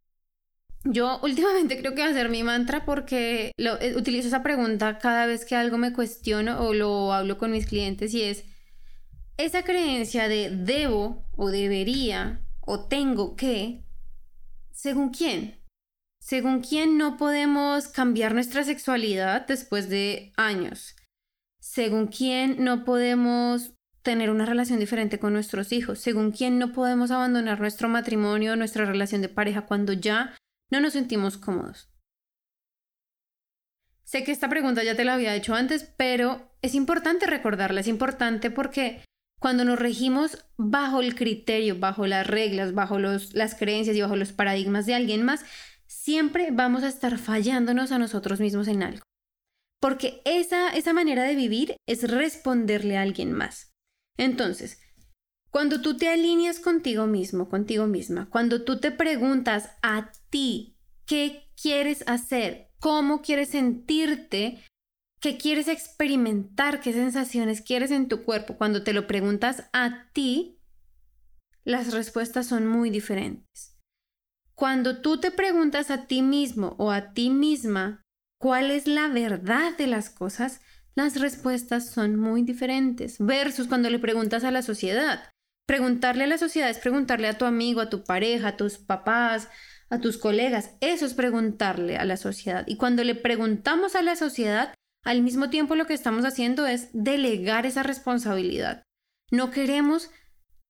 Yo 0.85 1.19
últimamente 1.23 1.77
creo 1.79 1.95
que 1.95 2.01
va 2.01 2.09
a 2.09 2.13
ser 2.13 2.29
mi 2.29 2.43
mantra 2.43 2.83
porque 2.83 3.53
lo, 3.57 3.79
eh, 3.79 3.95
utilizo 3.95 4.27
esa 4.27 4.43
pregunta 4.43 4.97
cada 4.99 5.25
vez 5.25 5.45
que 5.45 5.55
algo 5.55 5.77
me 5.77 5.93
cuestiono 5.93 6.59
o 6.59 6.73
lo 6.73 7.13
hablo 7.13 7.37
con 7.37 7.51
mis 7.51 7.67
clientes 7.67 8.13
y 8.13 8.23
es 8.23 8.43
esa 9.37 9.63
creencia 9.63 10.27
de 10.27 10.49
debo 10.49 11.25
o 11.35 11.49
debería 11.49 12.41
o 12.59 12.85
tengo 12.85 13.35
que, 13.35 13.83
¿según 14.71 15.09
quién? 15.09 15.59
¿Según 16.19 16.61
quién 16.61 16.97
no 16.97 17.17
podemos 17.17 17.87
cambiar 17.87 18.33
nuestra 18.33 18.63
sexualidad 18.63 19.45
después 19.45 19.89
de 19.89 20.31
años? 20.37 20.95
¿Según 21.59 22.07
quién 22.07 22.63
no 22.63 22.85
podemos 22.85 23.73
tener 24.03 24.29
una 24.29 24.45
relación 24.45 24.79
diferente 24.79 25.19
con 25.19 25.33
nuestros 25.33 25.71
hijos? 25.71 25.99
¿Según 25.99 26.31
quién 26.31 26.59
no 26.59 26.71
podemos 26.71 27.11
abandonar 27.11 27.59
nuestro 27.59 27.89
matrimonio, 27.89 28.55
nuestra 28.55 28.85
relación 28.85 29.21
de 29.21 29.29
pareja 29.29 29.65
cuando 29.65 29.93
ya 29.93 30.33
no 30.73 30.79
nos 30.81 30.93
sentimos 30.93 31.37
cómodos? 31.37 31.87
Sé 34.03 34.23
que 34.23 34.31
esta 34.31 34.49
pregunta 34.49 34.83
ya 34.83 34.95
te 34.95 35.05
la 35.05 35.13
había 35.13 35.35
hecho 35.35 35.53
antes, 35.53 35.93
pero 35.97 36.51
es 36.63 36.73
importante 36.73 37.27
recordarla, 37.27 37.81
es 37.81 37.87
importante 37.87 38.49
porque 38.49 39.05
cuando 39.39 39.65
nos 39.65 39.77
regimos 39.77 40.45
bajo 40.57 41.01
el 41.01 41.13
criterio, 41.13 41.79
bajo 41.79 42.07
las 42.07 42.25
reglas, 42.25 42.73
bajo 42.73 42.97
los, 42.97 43.35
las 43.35 43.53
creencias 43.53 43.95
y 43.95 44.01
bajo 44.01 44.15
los 44.15 44.33
paradigmas 44.33 44.87
de 44.87 44.95
alguien 44.95 45.21
más, 45.23 45.45
siempre 45.85 46.49
vamos 46.51 46.81
a 46.81 46.87
estar 46.87 47.19
fallándonos 47.19 47.91
a 47.91 47.99
nosotros 47.99 48.39
mismos 48.39 48.67
en 48.67 48.81
algo. 48.81 49.03
Porque 49.79 50.23
esa, 50.25 50.69
esa 50.69 50.93
manera 50.93 51.23
de 51.23 51.35
vivir 51.35 51.75
es 51.87 52.09
responderle 52.09 52.97
a 52.97 53.03
alguien 53.03 53.31
más. 53.31 53.73
Entonces, 54.17 54.81
cuando 55.53 55.81
tú 55.81 55.95
te 55.95 56.09
alineas 56.09 56.59
contigo 56.59 57.05
mismo, 57.05 57.47
contigo 57.47 57.85
misma, 57.85 58.27
cuando 58.29 58.63
tú 58.63 58.79
te 58.79 58.89
preguntas 58.91 59.69
a 59.83 60.11
ti 60.31 60.75
qué 61.05 61.47
quieres 61.61 62.03
hacer, 62.07 62.71
cómo 62.79 63.21
quieres 63.21 63.49
sentirte, 63.49 64.63
¿Qué 65.23 65.37
quieres 65.37 65.69
experimentar? 65.69 66.81
¿Qué 66.81 66.91
sensaciones 66.91 67.61
quieres 67.61 67.91
en 67.91 68.09
tu 68.09 68.25
cuerpo? 68.25 68.57
Cuando 68.57 68.83
te 68.83 68.91
lo 68.91 69.07
preguntas 69.07 69.69
a 69.71 70.09
ti, 70.11 70.59
las 71.63 71.93
respuestas 71.93 72.45
son 72.45 72.67
muy 72.67 72.89
diferentes. 72.89 73.79
Cuando 74.53 74.99
tú 74.99 75.21
te 75.21 75.31
preguntas 75.31 75.91
a 75.91 76.07
ti 76.07 76.21
mismo 76.21 76.75
o 76.77 76.91
a 76.91 77.13
ti 77.13 77.29
misma 77.29 78.01
cuál 78.37 78.69
es 78.69 78.85
la 78.85 79.07
verdad 79.07 79.77
de 79.77 79.87
las 79.87 80.09
cosas, 80.09 80.59
las 80.93 81.17
respuestas 81.17 81.89
son 81.89 82.17
muy 82.17 82.43
diferentes. 82.43 83.15
Versus 83.19 83.67
cuando 83.67 83.89
le 83.89 83.99
preguntas 83.99 84.43
a 84.43 84.51
la 84.51 84.61
sociedad. 84.61 85.32
Preguntarle 85.65 86.25
a 86.25 86.27
la 86.27 86.37
sociedad 86.37 86.69
es 86.69 86.77
preguntarle 86.77 87.27
a 87.27 87.37
tu 87.37 87.45
amigo, 87.45 87.81
a 87.81 87.89
tu 87.89 88.03
pareja, 88.03 88.49
a 88.49 88.57
tus 88.57 88.77
papás, 88.77 89.49
a 89.89 89.99
tus 89.99 90.17
colegas. 90.17 90.71
Eso 90.81 91.05
es 91.05 91.13
preguntarle 91.13 91.97
a 91.97 92.05
la 92.05 92.17
sociedad. 92.17 92.65
Y 92.67 92.77
cuando 92.77 93.03
le 93.03 93.15
preguntamos 93.15 93.95
a 93.95 94.01
la 94.01 94.15
sociedad, 94.15 94.73
al 95.03 95.21
mismo 95.21 95.49
tiempo 95.49 95.75
lo 95.75 95.85
que 95.85 95.93
estamos 95.93 96.25
haciendo 96.25 96.65
es 96.65 96.89
delegar 96.93 97.65
esa 97.65 97.83
responsabilidad. 97.83 98.83
No 99.31 99.51
queremos 99.51 100.11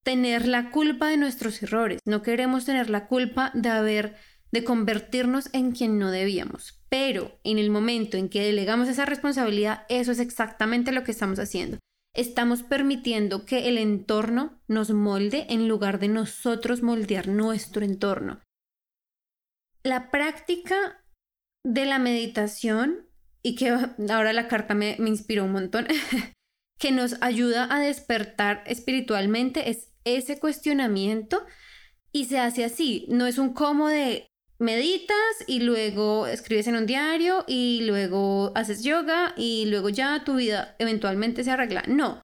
tener 0.04 0.48
la 0.48 0.70
culpa 0.70 1.08
de 1.08 1.18
nuestros 1.18 1.64
errores, 1.64 2.00
no 2.06 2.22
queremos 2.22 2.66
tener 2.66 2.90
la 2.90 3.08
culpa 3.08 3.52
de 3.54 3.70
haber 3.70 4.16
de 4.52 4.64
convertirnos 4.64 5.50
en 5.54 5.72
quien 5.72 5.98
no 5.98 6.12
debíamos. 6.12 6.80
Pero 6.90 7.40
en 7.44 7.58
el 7.58 7.72
momento 7.72 8.18
en 8.18 8.30
que 8.30 8.44
delegamos 8.44 8.88
esa 8.88 9.06
responsabilidad, 9.06 9.84
eso 9.90 10.12
es 10.12 10.20
exactamente 10.20 10.92
lo 10.92 11.04
que 11.04 11.12
estamos 11.12 11.40
haciendo. 11.40 11.80
Estamos 12.16 12.62
permitiendo 12.62 13.46
que 13.46 13.68
el 13.70 13.78
entorno 13.78 14.62
nos 14.68 14.92
molde 14.92 15.48
en 15.50 15.68
lugar 15.68 16.00
de 16.00 16.10
nosotros 16.10 16.84
moldear 16.84 17.28
nuestro 17.28 17.84
entorno. 17.84 18.42
La 19.84 20.12
práctica 20.12 21.04
de 21.66 21.86
la 21.86 21.98
meditación 21.98 23.08
y 23.42 23.56
que 23.56 23.70
ahora 23.70 24.32
la 24.32 24.48
carta 24.48 24.74
me, 24.76 24.96
inspiró 25.00 25.44
un 25.44 25.52
montón, 25.52 25.88
que 26.80 26.92
nos 26.92 27.22
ayuda 27.22 27.74
a 27.74 27.80
despertar 27.80 28.64
espiritualmente 28.68 29.70
es 29.70 29.92
ese 30.06 30.40
cuestionamiento 30.40 31.46
y 32.12 32.26
se 32.26 32.40
hace 32.40 32.64
así, 32.64 33.06
no 33.10 33.26
es 33.26 33.38
un 33.38 33.54
como 33.54 33.90
de 33.90 34.28
meditas 34.60 35.18
y 35.48 35.60
luego 35.60 36.28
escribes 36.28 36.68
en 36.68 36.76
un 36.76 36.86
diario 36.86 37.44
y 37.48 37.82
luego 37.86 38.52
haces 38.56 38.84
yoga 38.84 39.34
y 39.38 39.66
luego 39.66 39.90
ya 39.90 40.24
tu 40.24 40.36
vida 40.36 40.76
eventualmente 40.80 41.44
se 41.44 41.52
arregla. 41.52 41.84
No, 41.88 42.22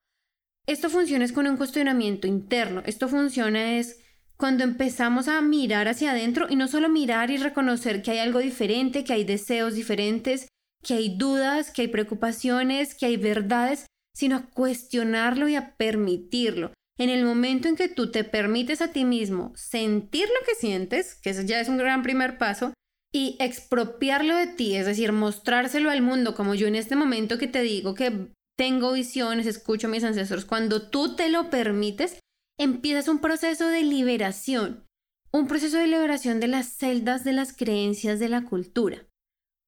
esto 0.67 0.89
funciona 0.89 1.25
es 1.25 1.31
con 1.31 1.47
un 1.47 1.57
cuestionamiento 1.57 2.27
interno, 2.27 2.83
esto 2.85 3.07
funciona 3.07 3.77
es 3.77 3.99
cuando 4.37 4.63
empezamos 4.63 5.27
a 5.27 5.41
mirar 5.41 5.87
hacia 5.87 6.11
adentro 6.11 6.47
y 6.49 6.55
no 6.55 6.67
solo 6.67 6.87
mirar 6.87 7.29
y 7.29 7.37
reconocer 7.37 8.01
que 8.01 8.11
hay 8.11 8.19
algo 8.19 8.39
diferente, 8.39 9.03
que 9.03 9.13
hay 9.13 9.25
deseos 9.25 9.73
diferentes, 9.73 10.47
que 10.81 10.93
hay 10.93 11.17
dudas, 11.17 11.71
que 11.71 11.81
hay 11.81 11.87
preocupaciones, 11.89 12.95
que 12.95 13.07
hay 13.07 13.17
verdades, 13.17 13.85
sino 14.15 14.37
a 14.37 14.45
cuestionarlo 14.49 15.49
y 15.49 15.55
a 15.55 15.75
permitirlo. 15.75 16.71
En 16.99 17.09
el 17.09 17.23
momento 17.23 17.69
en 17.69 17.77
que 17.77 17.87
tú 17.87 18.11
te 18.11 18.25
permites 18.25 18.81
a 18.81 18.91
ti 18.91 19.05
mismo 19.05 19.53
sentir 19.55 20.27
lo 20.27 20.45
que 20.45 20.53
sientes, 20.55 21.15
que 21.15 21.29
eso 21.29 21.43
ya 21.43 21.61
es 21.61 21.69
un 21.69 21.77
gran 21.77 22.03
primer 22.03 22.37
paso, 22.37 22.73
y 23.13 23.37
expropiarlo 23.39 24.35
de 24.35 24.47
ti, 24.47 24.75
es 24.75 24.85
decir, 24.85 25.13
mostrárselo 25.13 25.89
al 25.89 26.01
mundo, 26.01 26.35
como 26.35 26.53
yo 26.55 26.67
en 26.67 26.75
este 26.75 26.95
momento 26.95 27.37
que 27.37 27.47
te 27.47 27.61
digo 27.61 27.95
que 27.95 28.33
tengo 28.57 28.91
visiones, 28.91 29.47
escucho 29.47 29.87
a 29.87 29.89
mis 29.89 30.03
ancestros, 30.03 30.45
cuando 30.45 30.89
tú 30.89 31.15
te 31.15 31.29
lo 31.29 31.49
permites, 31.49 32.19
empiezas 32.59 33.07
un 33.07 33.19
proceso 33.19 33.67
de 33.69 33.81
liberación, 33.83 34.85
un 35.31 35.47
proceso 35.47 35.77
de 35.77 35.87
liberación 35.87 36.39
de 36.39 36.49
las 36.49 36.67
celdas 36.67 37.23
de 37.23 37.31
las 37.31 37.55
creencias 37.55 38.19
de 38.19 38.29
la 38.29 38.43
cultura 38.43 39.08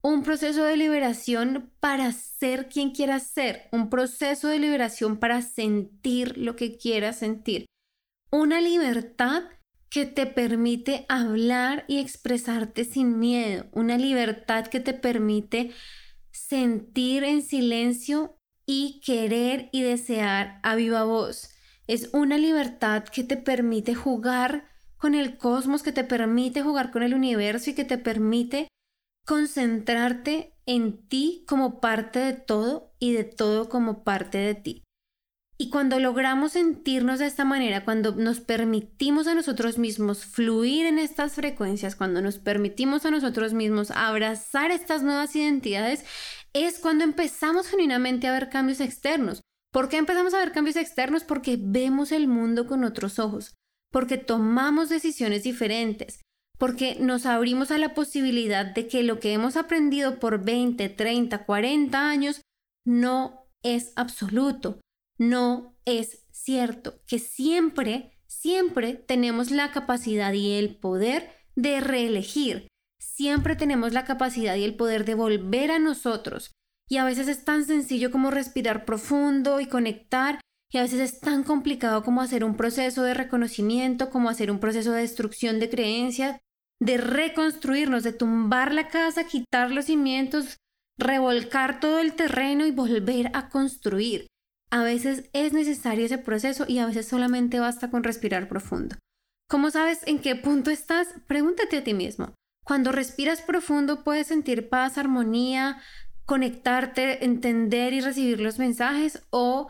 un 0.02 0.24
proceso 0.24 0.64
de 0.64 0.78
liberación 0.78 1.72
para 1.80 2.12
ser 2.12 2.70
quien 2.70 2.92
quieras 2.92 3.28
ser, 3.28 3.68
un 3.72 3.90
proceso 3.90 4.48
de 4.48 4.60
liberación 4.60 5.18
para 5.18 5.42
sentir 5.42 6.38
lo 6.38 6.56
que 6.56 6.78
quieras 6.78 7.20
sentir, 7.20 7.66
una 8.32 8.62
libertad 8.62 9.44
que 9.90 10.06
te 10.06 10.26
permite 10.26 11.06
hablar 11.10 11.86
y 11.88 12.00
expresarte 12.00 12.86
sin 12.86 13.20
miedo, 13.20 13.68
una 13.74 13.98
libertad 13.98 14.68
que 14.68 14.80
te 14.80 14.94
permite 14.94 15.72
sentir 16.32 17.24
en 17.24 17.42
silencio 17.42 18.38
y 18.66 19.02
querer 19.06 19.70
y 19.74 19.82
desear 19.82 20.60
a 20.64 20.76
viva 20.76 21.04
voz. 21.04 21.50
Es 21.88 22.10
una 22.14 22.38
libertad 22.38 23.04
que 23.04 23.26
te 23.26 23.36
permite 23.36 23.94
jugar 23.94 24.66
con 24.96 25.14
el 25.14 25.38
cosmos, 25.38 25.84
que 25.84 25.92
te 25.92 26.06
permite 26.06 26.62
jugar 26.62 26.92
con 26.92 27.04
el 27.04 27.14
universo 27.14 27.72
y 27.72 27.74
que 27.74 27.84
te 27.84 27.98
permite 27.98 28.68
concentrarte 29.32 30.58
en 30.66 31.08
ti 31.08 31.46
como 31.48 31.80
parte 31.80 32.20
de 32.20 32.34
todo 32.34 32.92
y 33.00 33.14
de 33.14 33.24
todo 33.24 33.70
como 33.70 34.04
parte 34.04 34.38
de 34.40 34.56
ti. 34.56 34.84
Y 35.58 35.70
cuando 35.70 36.02
logramos 36.02 36.52
sentirnos 36.52 37.20
de 37.20 37.28
esta 37.28 37.46
manera, 37.46 37.86
cuando 37.86 38.14
nos 38.14 38.42
permitimos 38.42 39.28
a 39.28 39.34
nosotros 39.34 39.78
mismos 39.78 40.26
fluir 40.26 40.86
en 40.86 41.00
estas 41.00 41.36
frecuencias, 41.36 41.96
cuando 41.96 42.22
nos 42.22 42.40
permitimos 42.40 43.06
a 43.06 43.12
nosotros 43.12 43.54
mismos 43.54 43.92
abrazar 43.92 44.70
estas 44.70 45.02
nuevas 45.02 45.34
identidades, 45.34 46.04
es 46.52 46.80
cuando 46.80 47.06
empezamos 47.06 47.68
genuinamente 47.68 48.28
a 48.28 48.34
ver 48.34 48.50
cambios 48.50 48.82
externos. 48.82 49.40
¿Por 49.72 49.88
qué 49.88 49.96
empezamos 49.96 50.34
a 50.34 50.40
ver 50.40 50.52
cambios 50.52 50.76
externos? 50.76 51.24
Porque 51.24 51.58
vemos 51.58 52.12
el 52.12 52.28
mundo 52.28 52.68
con 52.68 52.84
otros 52.84 53.18
ojos, 53.18 53.56
porque 53.94 54.18
tomamos 54.18 54.90
decisiones 54.90 55.44
diferentes, 55.44 56.20
porque 56.62 56.96
nos 57.00 57.26
abrimos 57.26 57.72
a 57.72 57.80
la 57.80 57.96
posibilidad 57.96 58.68
de 58.68 58.88
que 58.88 59.02
lo 59.02 59.20
que 59.20 59.34
hemos 59.34 59.58
aprendido 59.58 60.20
por 60.20 60.46
20, 60.46 60.90
30, 60.90 61.44
40 61.44 62.08
años 62.08 62.42
no 62.86 63.48
es 63.64 63.94
absoluto, 63.96 64.80
no 65.18 65.76
es 65.86 66.24
cierto, 66.32 67.02
que 67.08 67.18
siempre, 67.18 68.12
siempre 68.28 68.94
tenemos 68.94 69.50
la 69.50 69.72
capacidad 69.72 70.34
y 70.34 70.52
el 70.52 70.76
poder 70.76 71.32
de 71.56 71.82
reelegir, 71.82 72.68
siempre 73.00 73.56
tenemos 73.56 73.92
la 73.92 74.06
capacidad 74.06 74.56
y 74.56 74.64
el 74.64 74.76
poder 74.76 75.04
de 75.04 75.16
volver 75.16 75.72
a 75.72 75.80
nosotros. 75.80 76.52
Y 76.88 76.98
a 76.98 77.06
veces 77.06 77.28
es 77.28 77.44
tan 77.44 77.66
sencillo 77.66 78.12
como 78.12 78.30
respirar 78.30 78.86
profundo 78.86 79.62
y 79.62 79.66
conectar, 79.66 80.40
y 80.72 80.78
a 80.78 80.84
veces 80.84 81.00
es 81.00 81.20
tan 81.22 81.44
complicado 81.44 82.04
como 82.04 82.22
hacer 82.22 82.44
un 82.44 82.56
proceso 82.56 83.02
de 83.02 83.16
reconocimiento, 83.16 84.12
como 84.12 84.30
hacer 84.30 84.52
un 84.52 84.60
proceso 84.60 84.92
de 84.92 85.02
destrucción 85.02 85.60
de 85.60 85.68
creencias, 85.68 86.40
de 86.82 86.98
reconstruirnos, 86.98 88.04
de 88.04 88.12
tumbar 88.12 88.74
la 88.74 88.88
casa, 88.88 89.26
quitar 89.26 89.70
los 89.72 89.86
cimientos, 89.86 90.58
revolcar 90.98 91.80
todo 91.80 92.00
el 92.00 92.16
terreno 92.16 92.66
y 92.66 92.72
volver 92.72 93.30
a 93.34 93.50
construir. 93.50 94.26
A 94.72 94.82
veces 94.84 95.30
es 95.34 95.54
necesario 95.54 96.06
ese 96.06 96.18
proceso 96.18 96.66
y 96.68 96.80
a 96.80 96.88
veces 96.88 97.08
solamente 97.08 97.60
basta 97.60 97.92
con 97.92 98.04
respirar 98.04 98.48
profundo. 98.48 98.96
¿Cómo 99.48 99.70
sabes 99.70 100.00
en 100.08 100.20
qué 100.20 100.36
punto 100.36 100.72
estás? 100.72 101.10
Pregúntate 101.28 101.78
a 101.78 101.84
ti 101.84 101.94
mismo. 101.94 102.34
Cuando 102.66 102.92
respiras 102.92 103.42
profundo 103.42 104.04
puedes 104.04 104.28
sentir 104.28 104.70
paz, 104.70 104.98
armonía, 104.98 105.80
conectarte, 106.26 107.24
entender 107.26 107.94
y 107.94 108.02
recibir 108.02 108.40
los 108.40 108.58
mensajes 108.58 109.22
o 109.30 109.70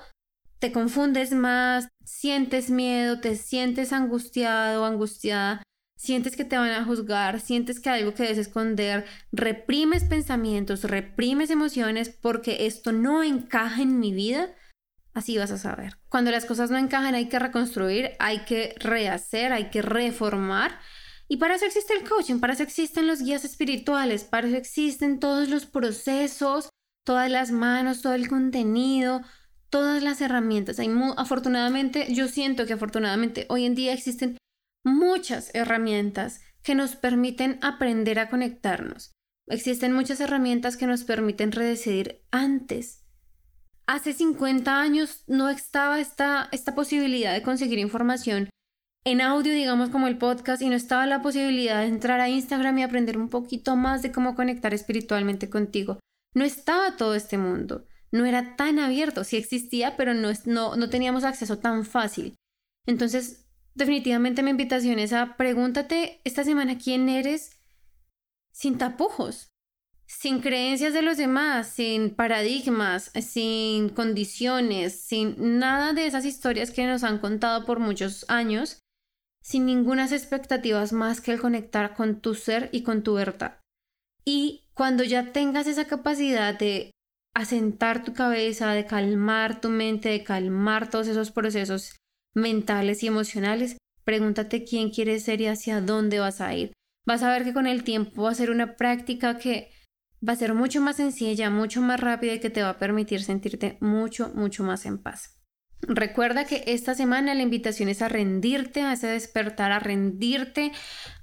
te 0.60 0.71
confundes 0.71 1.34
más, 1.34 1.89
sientes 2.06 2.69
miedo, 2.69 3.19
te 3.19 3.36
sientes 3.36 3.91
angustiado 3.91 4.86
angustiada 4.86 5.63
sientes 6.02 6.36
que 6.36 6.46
te 6.46 6.58
van 6.58 6.72
a 6.72 6.84
juzgar, 6.84 7.40
sientes 7.40 7.80
que 7.80 7.92
hay 7.92 8.00
algo 8.00 8.16
que 8.16 8.24
debes 8.24 8.40
esconder, 8.40 9.06
reprimes 9.32 10.04
pensamientos, 10.04 10.84
reprimes 10.84 11.52
emociones 11.52 12.10
porque 12.10 12.66
esto 12.66 12.92
no 12.92 13.22
encaja 13.22 13.84
en 13.84 14.00
mi 14.00 14.12
vida, 14.12 14.50
así 15.14 15.38
vas 15.38 15.52
a 15.52 15.60
saber. 15.60 16.00
Cuando 16.10 16.32
las 16.32 16.46
cosas 16.46 16.72
no 16.72 16.78
encajan 16.80 17.14
hay 17.14 17.30
que 17.30 17.38
reconstruir, 17.38 18.14
hay 18.18 18.46
que 18.46 18.74
rehacer, 18.80 19.54
hay 19.54 19.70
que 19.70 19.84
reformar. 19.84 20.80
Y 21.28 21.38
para 21.38 21.54
eso 21.54 21.68
existe 21.68 21.94
el 21.94 22.10
coaching, 22.10 22.40
para 22.40 22.54
eso 22.54 22.64
existen 22.64 23.06
los 23.06 23.22
guías 23.22 23.46
espirituales, 23.46 24.24
para 24.24 24.48
eso 24.48 24.58
existen 24.58 25.20
todos 25.20 25.50
los 25.50 25.68
procesos, 25.68 26.70
todas 27.06 27.30
las 27.30 27.52
manos, 27.52 28.02
todo 28.02 28.16
el 28.16 28.28
contenido, 28.28 29.22
todas 29.70 30.02
las 30.02 30.20
herramientas. 30.20 30.80
Hay 30.80 30.90
afortunadamente, 31.16 32.12
yo 32.12 32.28
siento 32.28 32.66
que 32.66 32.74
afortunadamente 32.74 33.46
hoy 33.50 33.66
en 33.66 33.76
día 33.76 33.94
existen 33.94 34.38
muchas 34.84 35.54
herramientas 35.54 36.41
que 36.63 36.76
nos 36.76 36.96
permiten 36.96 37.60
aprender 37.62 38.20
a 38.20 38.30
conectarnos. 38.30 39.12
Existen 39.48 39.94
muchas 39.94 40.20
herramientas 40.20 40.78
que 40.78 40.88
nos 40.88 41.04
permiten 41.04 41.52
redecidir 41.52 42.24
antes. 42.32 43.06
Hace 43.88 44.13
50 44.13 44.80
años 44.80 45.24
no 45.28 45.50
estaba 45.50 46.00
esta, 46.00 46.48
esta 46.52 46.76
posibilidad 46.76 47.34
de 47.34 47.41
conseguir 47.41 47.80
información 47.80 48.50
en 49.04 49.20
audio, 49.20 49.52
digamos 49.52 49.89
como 49.89 50.08
el 50.08 50.17
podcast, 50.17 50.62
y 50.62 50.70
no 50.70 50.76
estaba 50.76 51.08
la 51.08 51.22
posibilidad 51.22 51.82
de 51.82 51.88
entrar 51.88 52.22
a 52.22 52.30
Instagram 52.30 52.78
y 52.78 52.84
aprender 52.84 53.17
un 53.17 53.30
poquito 53.30 53.76
más 53.76 54.04
de 54.04 54.12
cómo 54.12 54.36
conectar 54.36 54.74
espiritualmente 54.74 55.50
contigo. 55.50 56.00
No 56.36 56.46
estaba 56.46 56.96
todo 56.96 57.15
este 57.15 57.38
mundo, 57.38 57.86
no 58.12 58.26
era 58.26 58.56
tan 58.56 58.78
abierto, 58.78 59.24
sí 59.24 59.38
existía, 59.38 59.98
pero 59.98 60.13
no, 60.13 60.30
no, 60.46 60.76
no 60.76 60.89
teníamos 60.89 61.24
acceso 61.24 61.58
tan 61.58 61.84
fácil. 61.84 62.36
Entonces, 62.86 63.48
definitivamente 63.74 64.44
mi 64.44 64.52
invitación 64.52 65.00
es 65.00 65.14
a 65.14 65.38
pregúntate 65.38 66.22
esta 66.24 66.44
semana 66.44 66.78
quién 66.78 67.10
eres 67.10 67.60
sin 68.52 68.78
tapujos, 68.78 69.52
sin 70.06 70.42
creencias 70.42 70.94
de 70.94 71.02
los 71.02 71.18
demás, 71.18 71.68
sin 71.68 72.14
paradigmas, 72.14 73.12
sin 73.22 73.90
condiciones, 73.90 75.00
sin 75.02 75.60
nada 75.60 75.94
de 75.94 76.06
esas 76.06 76.26
historias 76.26 76.72
que 76.72 76.86
nos 76.86 77.04
han 77.04 77.20
contado 77.20 77.66
por 77.66 77.80
muchos 77.80 78.26
años, 78.28 78.80
sin 79.42 79.66
ninguna 79.66 80.06
expectativas 80.06 80.92
más 80.92 81.22
que 81.22 81.32
el 81.32 81.40
conectar 81.40 81.96
con 81.96 82.20
tu 82.20 82.36
ser 82.36 82.70
y 82.72 82.84
con 82.84 83.04
tu 83.04 83.14
verdad. 83.14 83.60
Y 84.26 84.66
cuando 84.74 85.04
ya 85.04 85.32
tengas 85.32 85.68
esa 85.68 85.86
capacidad 85.86 86.58
de 86.58 86.92
asentar 87.34 88.04
tu 88.04 88.14
cabeza, 88.14 88.74
de 88.74 88.86
calmar 88.86 89.62
tu 89.62 89.70
mente, 89.70 90.10
de 90.10 90.24
calmar 90.24 90.90
todos 90.90 91.08
esos 91.08 91.32
procesos 91.32 91.96
mentales 92.34 93.04
y 93.04 93.08
emocionales, 93.08 93.78
pregúntate 94.04 94.63
quién 94.63 94.89
quieres 94.89 95.24
ser 95.24 95.41
y 95.41 95.48
hacia 95.48 95.82
dónde 95.82 96.20
vas 96.20 96.41
a 96.41 96.54
ir. 96.56 96.74
Vas 97.06 97.24
a 97.24 97.30
ver 97.30 97.44
que 97.44 97.54
con 97.54 97.67
el 97.67 97.84
tiempo 97.84 98.24
va 98.24 98.32
a 98.32 98.36
ser 98.36 98.52
una 98.52 98.76
práctica 98.76 99.38
que 99.38 99.72
va 100.28 100.34
a 100.34 100.38
ser 100.38 100.54
mucho 100.54 100.82
más 100.82 100.98
sencilla, 100.98 101.50
mucho 101.50 101.82
más 101.82 102.00
rápida 102.00 102.34
y 102.34 102.39
que 102.39 102.50
te 102.50 102.62
va 102.62 102.70
a 102.70 102.78
permitir 102.78 103.24
sentirte 103.24 103.78
mucho, 103.82 104.32
mucho 104.36 104.63
más 104.63 104.86
en 104.86 105.00
paz. 105.00 105.38
Recuerda 105.82 106.46
que 106.46 106.63
esta 106.67 106.94
semana 106.94 107.34
la 107.34 107.41
invitación 107.41 107.89
es 107.89 108.04
a 108.04 108.10
rendirte, 108.10 108.82
a 108.82 108.94
ese 108.94 109.08
despertar, 109.08 109.72
a 109.72 109.80
rendirte 109.80 110.72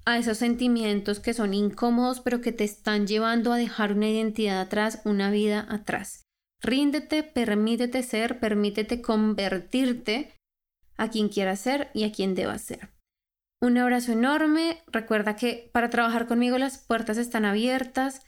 a 0.05 0.19
esos 0.19 0.39
sentimientos 0.39 1.21
que 1.21 1.33
son 1.33 1.55
incómodos 1.55 2.21
pero 2.21 2.41
que 2.41 2.51
te 2.51 2.65
están 2.65 3.07
llevando 3.07 3.53
a 3.53 3.57
dejar 3.57 3.93
una 3.93 4.09
identidad 4.09 4.61
atrás, 4.61 5.01
una 5.05 5.31
vida 5.31 5.65
atrás. 5.71 6.25
Ríndete, 6.61 7.23
permítete 7.23 8.03
ser, 8.03 8.41
permítete 8.41 9.01
convertirte 9.01 10.35
a 10.99 11.09
quien 11.09 11.29
quieras 11.29 11.61
ser 11.61 11.91
y 11.95 12.05
a 12.05 12.13
quien 12.13 12.35
debas 12.35 12.63
ser. 12.63 12.91
Un 13.61 13.79
abrazo 13.79 14.13
enorme. 14.13 14.83
Recuerda 14.87 15.35
que 15.35 15.71
para 15.73 15.91
trabajar 15.91 16.27
conmigo 16.27 16.59
las 16.59 16.79
puertas 16.79 17.17
están 17.17 17.45
abiertas. 17.45 18.23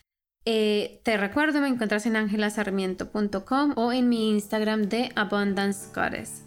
Eh, 0.44 1.02
te 1.04 1.16
recuerdo, 1.16 1.60
me 1.60 1.68
encuentras 1.68 2.06
en 2.06 2.16
angelasarmiento.com 2.16 3.74
o 3.76 3.92
en 3.92 4.08
mi 4.08 4.30
Instagram 4.30 4.88
de 4.88 5.12
Abundance 5.14 5.90
Goddess. 5.94 6.44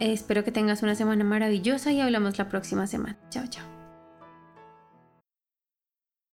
espero 0.00 0.44
que 0.44 0.52
tengas 0.52 0.82
una 0.82 0.94
semana 0.94 1.24
maravillosa 1.24 1.92
y 1.92 2.00
hablamos 2.00 2.36
la 2.38 2.48
próxima 2.48 2.86
semana. 2.86 3.18
Chao, 3.30 3.46
chao. 3.46 3.75